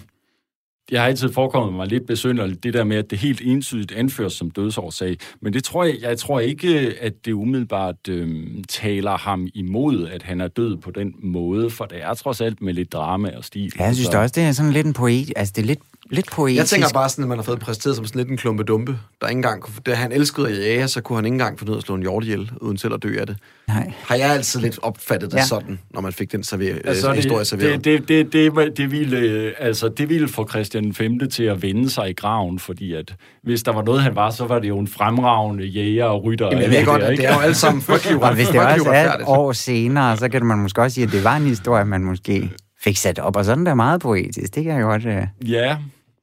[0.93, 4.33] jeg har altid forekommet mig lidt besynderligt, det der med, at det helt entydigt anføres
[4.33, 5.17] som dødsårsag.
[5.41, 10.23] Men det tror jeg, jeg tror ikke, at det umiddelbart øh, taler ham imod, at
[10.23, 13.43] han er død på den måde, for det er trods alt med lidt drama og
[13.43, 13.71] stil.
[13.79, 15.33] Ja, jeg synes Så- også, det er sådan lidt en poet.
[15.35, 15.79] Altså, det er lidt,
[16.13, 16.59] lidt poetisk.
[16.59, 18.97] Jeg tænker bare sådan, at man har fået præsenteret som sådan lidt en klumpe dumpe,
[19.21, 21.71] der ikke engang kunne, da han elskede at jage, så kunne han ikke engang finde
[21.71, 23.37] ud af at slå en hjort ihjel, uden selv at dø af det.
[23.67, 23.93] Nej.
[24.07, 25.43] Har jeg altid lidt opfattet det Ja.
[25.45, 27.85] sådan, når man fik den server- Altså, øh, historie serveret?
[27.85, 31.29] det, det, det, det, det, ville, øh, altså, det ville få Christian 5.
[31.31, 34.45] til at vende sig i graven, fordi at hvis der var noget, han var, så
[34.45, 36.45] var det jo en fremragende jæger og rytter.
[36.45, 38.47] Jamen, jeg og ved alt godt, der, det er jo alle sammen frygtelig Og hvis
[38.47, 41.35] det også er et år senere, så kan man måske også sige, at det var
[41.35, 42.51] en historie, man måske
[42.83, 44.55] fik sat op, og sådan der er meget poetisk.
[44.55, 45.05] Det kan jeg godt...
[45.05, 45.49] Uh...
[45.51, 45.77] Ja,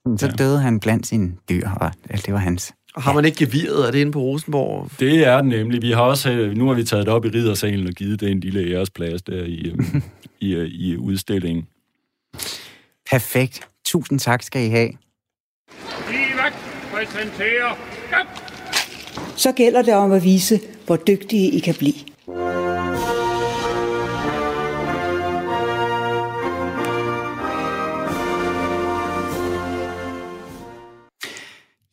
[0.06, 1.90] Så døde han blandt sine dyr, og
[2.26, 2.72] det var hans.
[2.94, 3.86] Og har man ikke geviret?
[3.86, 4.90] Er det inde på Rosenborg?
[5.00, 5.82] det er det nemlig.
[5.82, 8.30] Vi har også, øh, nu har vi taget det op i riddersalen og givet det
[8.30, 10.02] en lille æresplads der i, øh,
[10.48, 11.66] i, øh, i udstillingen.
[13.10, 13.68] Perfekt.
[13.84, 14.90] Tusind tak skal I have.
[16.10, 16.52] Livak
[16.92, 17.78] præsenterer...
[18.12, 18.18] Ja.
[19.36, 21.94] Så gælder det om at vise, hvor dygtige I kan blive.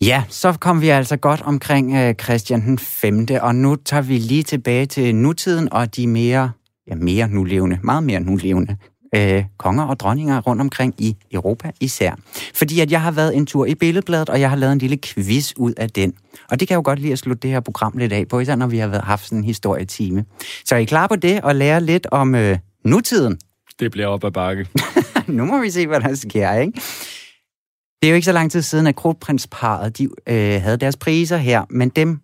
[0.01, 3.27] Ja, så kom vi altså godt omkring øh, Christian den 5.
[3.41, 6.51] Og nu tager vi lige tilbage til nutiden og de mere,
[6.87, 8.77] ja, mere nulevende, meget mere nulevende
[9.15, 12.11] øh, konger og dronninger rundt omkring i Europa især.
[12.55, 14.97] Fordi at jeg har været en tur i Billedbladet, og jeg har lavet en lille
[14.97, 16.13] quiz ud af den.
[16.51, 18.55] Og det kan jo godt lide at slutte det her program lidt af på, især
[18.55, 20.25] når vi har været- haft sådan en historietime.
[20.65, 23.37] Så er I klar på det og lære lidt om øh, nutiden?
[23.79, 24.67] Det bliver op ad bakke.
[25.27, 26.81] nu må vi se, hvad der sker, ikke?
[28.01, 31.37] Det er jo ikke så lang tid siden, at kronprinsparet de, øh, havde deres priser
[31.37, 32.19] her, men dem,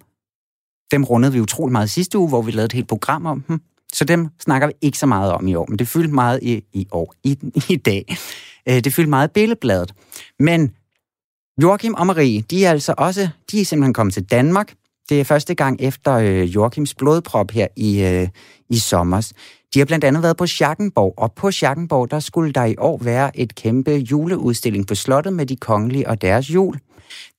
[0.92, 3.62] dem rundede vi utrolig meget sidste uge, hvor vi lavede et helt program om dem.
[3.94, 6.64] Så dem snakker vi ikke så meget om i år, men det fyldte meget i,
[6.74, 8.18] i år, i, i dag.
[8.70, 9.94] Øh, det fyldte meget i billedbladet.
[10.40, 10.72] Men
[11.62, 14.74] Joachim og Marie, de er altså også, de er simpelthen kommet til Danmark.
[15.10, 18.28] Det er første gang efter øh, Joachims blodprop her i, øh,
[18.70, 19.32] i sommer.
[19.74, 22.98] De har blandt andet været på Schackenborg, og på Schackenborg, der skulle der i år
[23.04, 26.80] være et kæmpe juleudstilling på slottet med de kongelige og deres jul.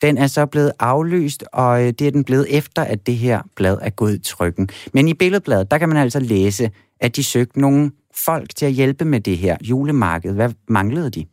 [0.03, 3.43] Den er så blevet aflyst, og øh, det er den blevet efter, at det her
[3.57, 4.69] blad er gået i trykken.
[4.95, 6.71] Men i billedbladet, der kan man altså læse,
[7.01, 7.91] at de søgte nogle
[8.25, 10.33] folk til at hjælpe med det her julemarked.
[10.33, 11.25] Hvad manglede de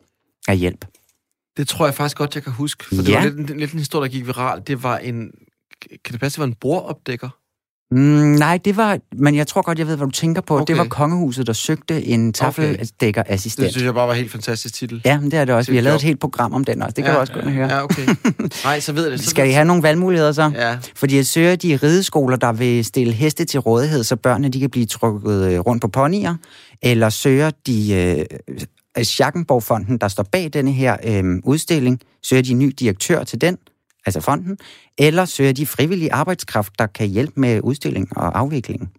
[0.48, 0.84] af hjælp?
[1.56, 2.84] Det tror jeg faktisk godt, jeg kan huske.
[2.84, 3.18] For det Ja.
[3.18, 4.62] var lidt, en- lidt en historie, der gik viral.
[4.66, 5.30] Det var en...
[6.04, 7.28] Kan det passe, det var en bordopdækker?
[7.92, 8.98] Mm, nej, det var...
[9.16, 10.54] Men jeg tror godt, jeg ved, hvad du tænker på.
[10.56, 10.66] Okay.
[10.66, 13.64] Det var kongehuset, der søgte en tafeldækkerassistent.
[13.64, 15.02] Det synes jeg bare var en helt fantastisk titel.
[15.04, 15.66] Ja, men det er det også.
[15.66, 16.92] Til Vi har lavet et helt program om den også.
[16.92, 17.68] Det kan Ja, du også gå ind og høre.
[17.74, 18.06] Ja, okay.
[18.64, 19.20] Nej, så ved jeg det.
[19.20, 20.50] Så Skal I have nogle valgmuligheder så?
[20.54, 20.76] Ja.
[20.96, 24.70] Fordi jeg søger de rideskoler, der vil stille heste til rådighed, så børnene de kan
[24.70, 26.34] blive trukket øh, rundt på ponyer,
[26.82, 27.94] eller søger de
[28.98, 33.40] øh, Schackenborg-fonden, der står bag denne her øh, udstilling, søger de en ny direktør til
[33.40, 33.56] den,
[34.06, 34.58] altså fonden,
[34.98, 38.92] eller søger de frivillig arbejdskraft, der kan hjælpe med udstilling og afvikling.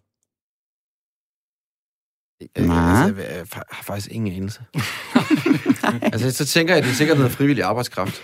[2.58, 3.04] Øh, Nej.
[3.06, 4.62] altså, jeg, jeg har faktisk ingen anelse.
[6.14, 8.22] altså, så tænker jeg, at det er sikkert noget frivillig arbejdskraft.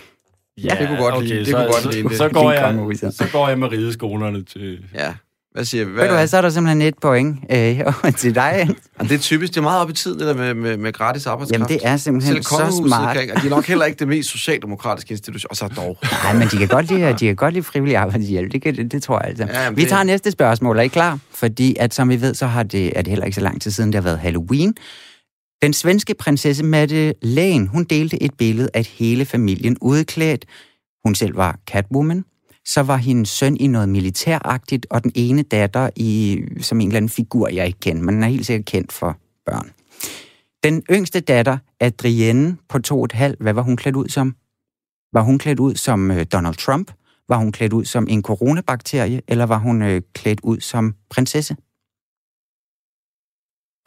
[0.58, 1.40] Ja, det kunne godt okay, lide.
[1.40, 2.18] Det så, kunne godt så, lide.
[2.18, 2.34] så, det.
[2.34, 3.14] går jeg, kongehuset.
[3.14, 4.86] så går jeg med rideskolerne til...
[4.94, 5.16] Ja.
[5.52, 5.92] Hvad siger vi?
[5.92, 7.80] Ved du hvad, så er der simpelthen et point øh,
[8.18, 8.68] til dig.
[9.00, 10.94] Ja, det er typisk, det er meget op i tid, det der med, med, med
[10.94, 11.54] gratis arbejdskraft.
[11.54, 13.14] Jamen, det er simpelthen Selv så smart.
[13.14, 15.48] Kan, ikke- og de er nok heller ikke det mest socialdemokratiske institution.
[15.50, 15.98] Og så dog.
[16.24, 18.52] Nej, men de kan godt lide, de kan godt lide frivillig arbejdshjælp.
[18.52, 19.46] Det, kan, det, det tror jeg altså.
[19.50, 20.78] Ja, jamen, vi det- tager næste spørgsmål.
[20.78, 21.20] Er I klar?
[21.34, 23.72] Fordi at, som vi ved, så har det, er det heller ikke så lang tid
[23.72, 24.76] siden, det har været Halloween.
[25.62, 30.46] Den svenske prinsesse Mette Lane, hun delte et billede af hele familien udklædt.
[31.06, 32.24] Hun selv var Catwoman.
[32.74, 36.98] Så var hendes søn i noget militæragtigt, og den ene datter i, som en eller
[36.98, 39.74] anden figur, jeg ikke kender, men den er helt sikkert kendt for børn.
[40.64, 44.36] Den yngste datter, Adrienne på to og et halvt, hvad var hun klædt ud som?
[45.14, 46.92] Var hun klædt ud som øh, Donald Trump?
[47.30, 49.22] Var hun klædt ud som en coronabakterie?
[49.28, 51.56] Eller var hun øh, klædt ud som prinsesse?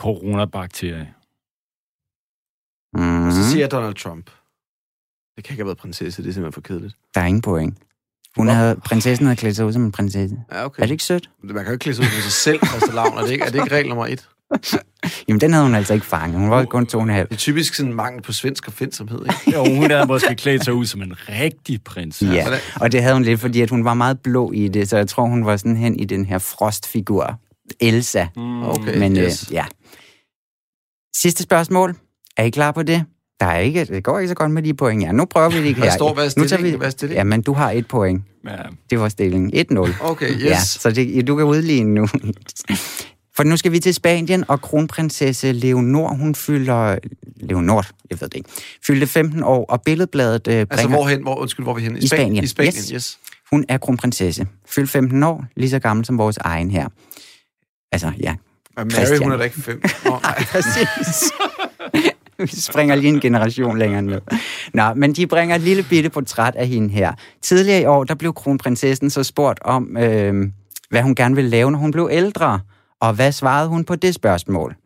[0.00, 1.14] Coronabakterie.
[2.94, 3.26] Mm.
[3.26, 4.30] Og så siger jeg Donald Trump.
[5.36, 6.96] Det kan ikke have været prinsesse, det er simpelthen for kedeligt.
[7.14, 7.78] Der er ingen point.
[8.36, 10.36] Hun havde, prinsessen havde klædt sig ud som en prinsesse.
[10.52, 10.82] Ja, okay.
[10.82, 11.30] Er det ikke sødt?
[11.42, 13.18] Man kan jo ikke klæde sig ud med sig selv, Christa Lavn.
[13.18, 14.28] Er det ikke, er det ikke regel nummer et?
[15.28, 16.40] Jamen, den havde hun altså ikke fanget.
[16.40, 17.28] Hun var kun to og en halv.
[17.28, 19.58] Det er typisk sådan mangel på svensk opfindsomhed, ikke?
[19.58, 22.22] Jo, hun havde måske klædt sig ud som en rigtig prins.
[22.22, 22.46] Ja,
[22.80, 25.08] og det havde hun lidt, fordi at hun var meget blå i det, så jeg
[25.08, 27.40] tror, hun var sådan hen i den her frostfigur.
[27.80, 28.26] Elsa.
[28.36, 28.62] Mm.
[28.62, 29.48] Okay, Men yes.
[29.50, 29.64] øh, ja.
[31.16, 31.96] Sidste spørgsmål.
[32.36, 33.04] Er I klar på det?
[33.42, 35.02] Der er ikke, det går ikke så godt med de point.
[35.02, 35.96] Ja, nu prøver vi det ikke Hvad her.
[35.96, 36.72] står- hvad er nu tager stillingen?
[36.72, 37.18] vi, Hvad er stillingen?
[37.18, 38.22] Jamen, du har et point.
[38.48, 38.56] Ja.
[38.90, 39.66] Det var stillingen.
[39.72, 39.94] 1-0.
[40.10, 40.42] Okay, yes.
[40.42, 42.06] Ja, så det, du kan udligne nu.
[43.36, 46.98] For nu skal vi til Spanien, og kronprinsesse Leonor, hun fylder...
[47.40, 48.48] Leonor, jeg ved det ikke.
[48.86, 50.66] Fyldte 15 år, og billedbladet øh, bringer...
[50.70, 51.22] Altså, hvorhen?
[51.22, 51.98] Hvor, undskyld, hvor er vi henne?
[51.98, 52.44] I Spanien.
[52.44, 52.88] I Spanien, Yes.
[52.88, 53.18] yes.
[53.50, 54.46] Hun er kronprinsesse.
[54.68, 56.88] Fyldt 15 år, lige så gammel som vores egen her.
[57.92, 58.34] Altså, ja.
[58.76, 59.22] Og Mary, Christian.
[59.22, 59.82] hun er da ikke fem.
[60.06, 60.44] Oh, nej.
[60.52, 61.32] Præcis.
[62.50, 64.20] Vi springer lige en generation længere ned.
[64.74, 67.12] Nå, men de bringer et lille bitte portræt af hende her.
[67.42, 70.48] Tidligere i år, der blev kronprinsessen så spurgt om, øh,
[70.90, 72.60] hvad hun gerne ville lave, når hun blev ældre.
[73.00, 74.76] Og hvad svarede hun på det spørgsmål?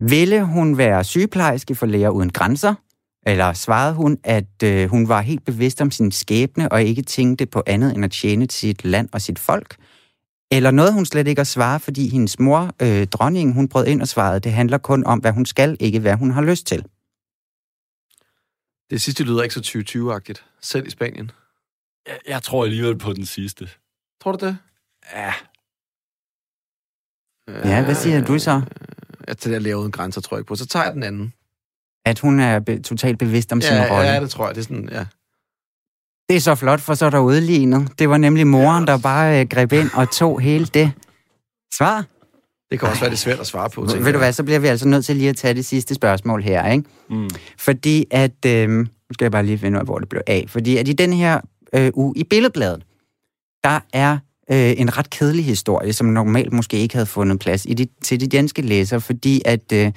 [0.00, 2.74] Ville hun være sygeplejerske for Læger Uden Grænser?
[3.26, 7.46] Eller svarede hun, at øh, hun var helt bevidst om sin skæbne og ikke tænkte
[7.46, 9.76] på andet end at tjene sit land og sit folk?
[10.50, 14.02] Eller noget, hun slet ikke at svare, fordi hendes mor, øh, dronningen, hun brød ind
[14.02, 16.86] og svarede, det handler kun om, hvad hun skal, ikke hvad hun har lyst til.
[18.90, 20.44] Det sidste lyder ikke så 2020-agtigt.
[20.60, 21.30] Selv i Spanien.
[22.06, 23.68] Jeg, jeg tror alligevel på den sidste.
[24.22, 24.58] Tror du det?
[25.12, 25.32] Ja.
[27.48, 28.62] Ja, hvad siger du så?
[29.20, 30.54] At det der lavet uden grænser, tror jeg ikke på.
[30.56, 31.32] Så tager jeg den anden.
[32.04, 34.08] At hun er be- totalt bevidst om sin Ja, rolle.
[34.08, 34.54] ja, det tror jeg.
[34.54, 35.06] Det er sådan, ja.
[36.28, 37.88] Det er så flot, for så er der udlignet.
[37.98, 40.92] Det var nemlig moren, der bare øh, greb ind og tog hele det.
[41.74, 42.04] Svar?
[42.70, 43.86] Det kan også være, det svært at svare på.
[43.86, 45.94] tænker Ved du hvad, så bliver vi altså nødt til lige at tage det sidste
[45.94, 46.84] spørgsmål her, ikke?
[47.10, 47.30] Mm.
[47.58, 50.44] Fordi at, øh, nu skal jeg bare lige finde ud af, hvor det blev af.
[50.48, 51.40] Fordi at i den her
[51.72, 52.82] øh, uge i Billedbladet,
[53.64, 54.18] der er
[54.50, 58.20] øh, en ret kedelig historie, som normalt måske ikke havde fundet plads i de, til
[58.20, 59.92] de danske læsere, fordi at øh,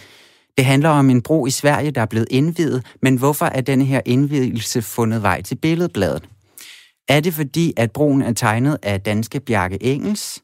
[0.57, 3.85] det handler om en bro i Sverige, der er blevet indvidet, men hvorfor er denne
[3.85, 6.29] her indvidelse fundet vej til Billedbladet?
[7.07, 10.43] Er det fordi, at broen er tegnet af danske Bjarke Engels?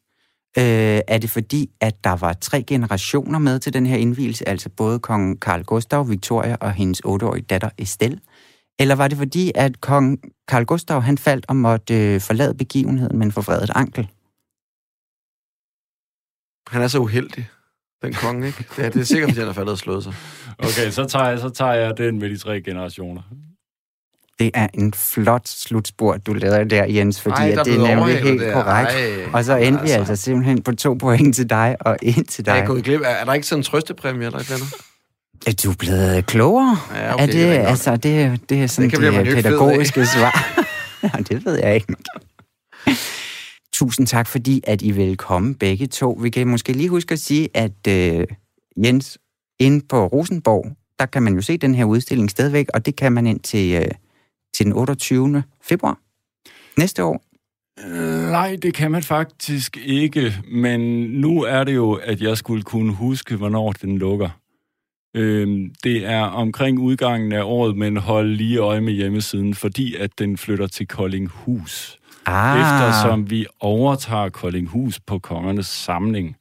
[0.57, 4.69] Øh, er det fordi, at der var tre generationer med til den her indvielse, altså
[4.69, 8.19] både kong Carl Gustav, Victoria og hendes otteårige datter Estelle?
[8.79, 13.17] Eller var det fordi, at kong Carl Gustav han faldt og måtte øh, forlade begivenheden
[13.17, 14.09] med en forvredet ankel?
[16.67, 17.49] Han er så uheldig,
[18.05, 18.65] den konge, ikke?
[18.77, 20.13] Det er, det er sikkert, fordi han er faldet og slået sig.
[20.59, 23.21] Okay, så tager, jeg, så tager jeg den med de tre generationer.
[24.39, 27.95] Det er en flot slutspurt, du lavede der, Jens, fordi Ej, der at det er
[27.95, 28.53] nemlig helt der.
[28.53, 28.91] korrekt.
[28.91, 30.11] Ej, og så endte vi altså.
[30.11, 32.59] altså simpelthen på to point til dig og en til Er dig.
[32.59, 33.01] jeg gået glip?
[33.01, 34.73] Er, er der ikke sådan en trøstepræmie eller et eller andet?
[35.47, 36.77] Er du blevet klogere?
[36.95, 40.63] Ja, okay, er det, det er altså, det, det er sådan Det det pædagogiske svar.
[41.03, 41.93] ja, det ved jeg ikke.
[43.76, 46.19] Tusind tak, fordi at I vil komme begge to.
[46.21, 48.28] Vi kan måske lige huske at sige, at øh,
[48.86, 49.17] Jens,
[49.59, 50.65] inde på Rosenborg,
[50.99, 53.73] der kan man jo se den her udstilling stadigvæk, og det kan man ind til
[53.76, 53.91] øh,
[54.55, 55.43] til den 28.
[55.61, 55.99] februar
[56.78, 57.21] næste år?
[58.32, 60.80] Nej, det kan man faktisk ikke, men
[61.21, 64.30] nu er det jo, at jeg skulle kunne huske, hvornår den lukker.
[65.15, 70.19] Øh, det er omkring udgangen af året, men hold lige øje med hjemmesiden, fordi at
[70.19, 71.99] den flytter til Koldinghus.
[72.26, 72.59] Ah.
[72.59, 76.36] Eftersom vi overtager Koldinghus på kongernes samling.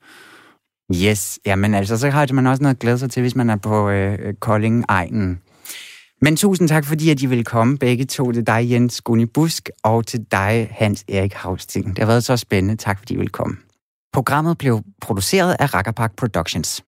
[0.94, 3.56] Yes, jamen altså, så har man også noget at glæde sig til, hvis man er
[3.56, 5.40] på øh, Kolding-egnen.
[6.20, 8.32] Men tusind tak, fordi at I vil komme begge to.
[8.32, 11.88] Til dig, Jens Gunni Busk, og til dig, Hans Erik Havsting.
[11.88, 12.76] Det har været så spændende.
[12.76, 13.56] Tak, fordi I vil komme.
[14.12, 16.82] Programmet blev produceret af Rakkerpark Productions.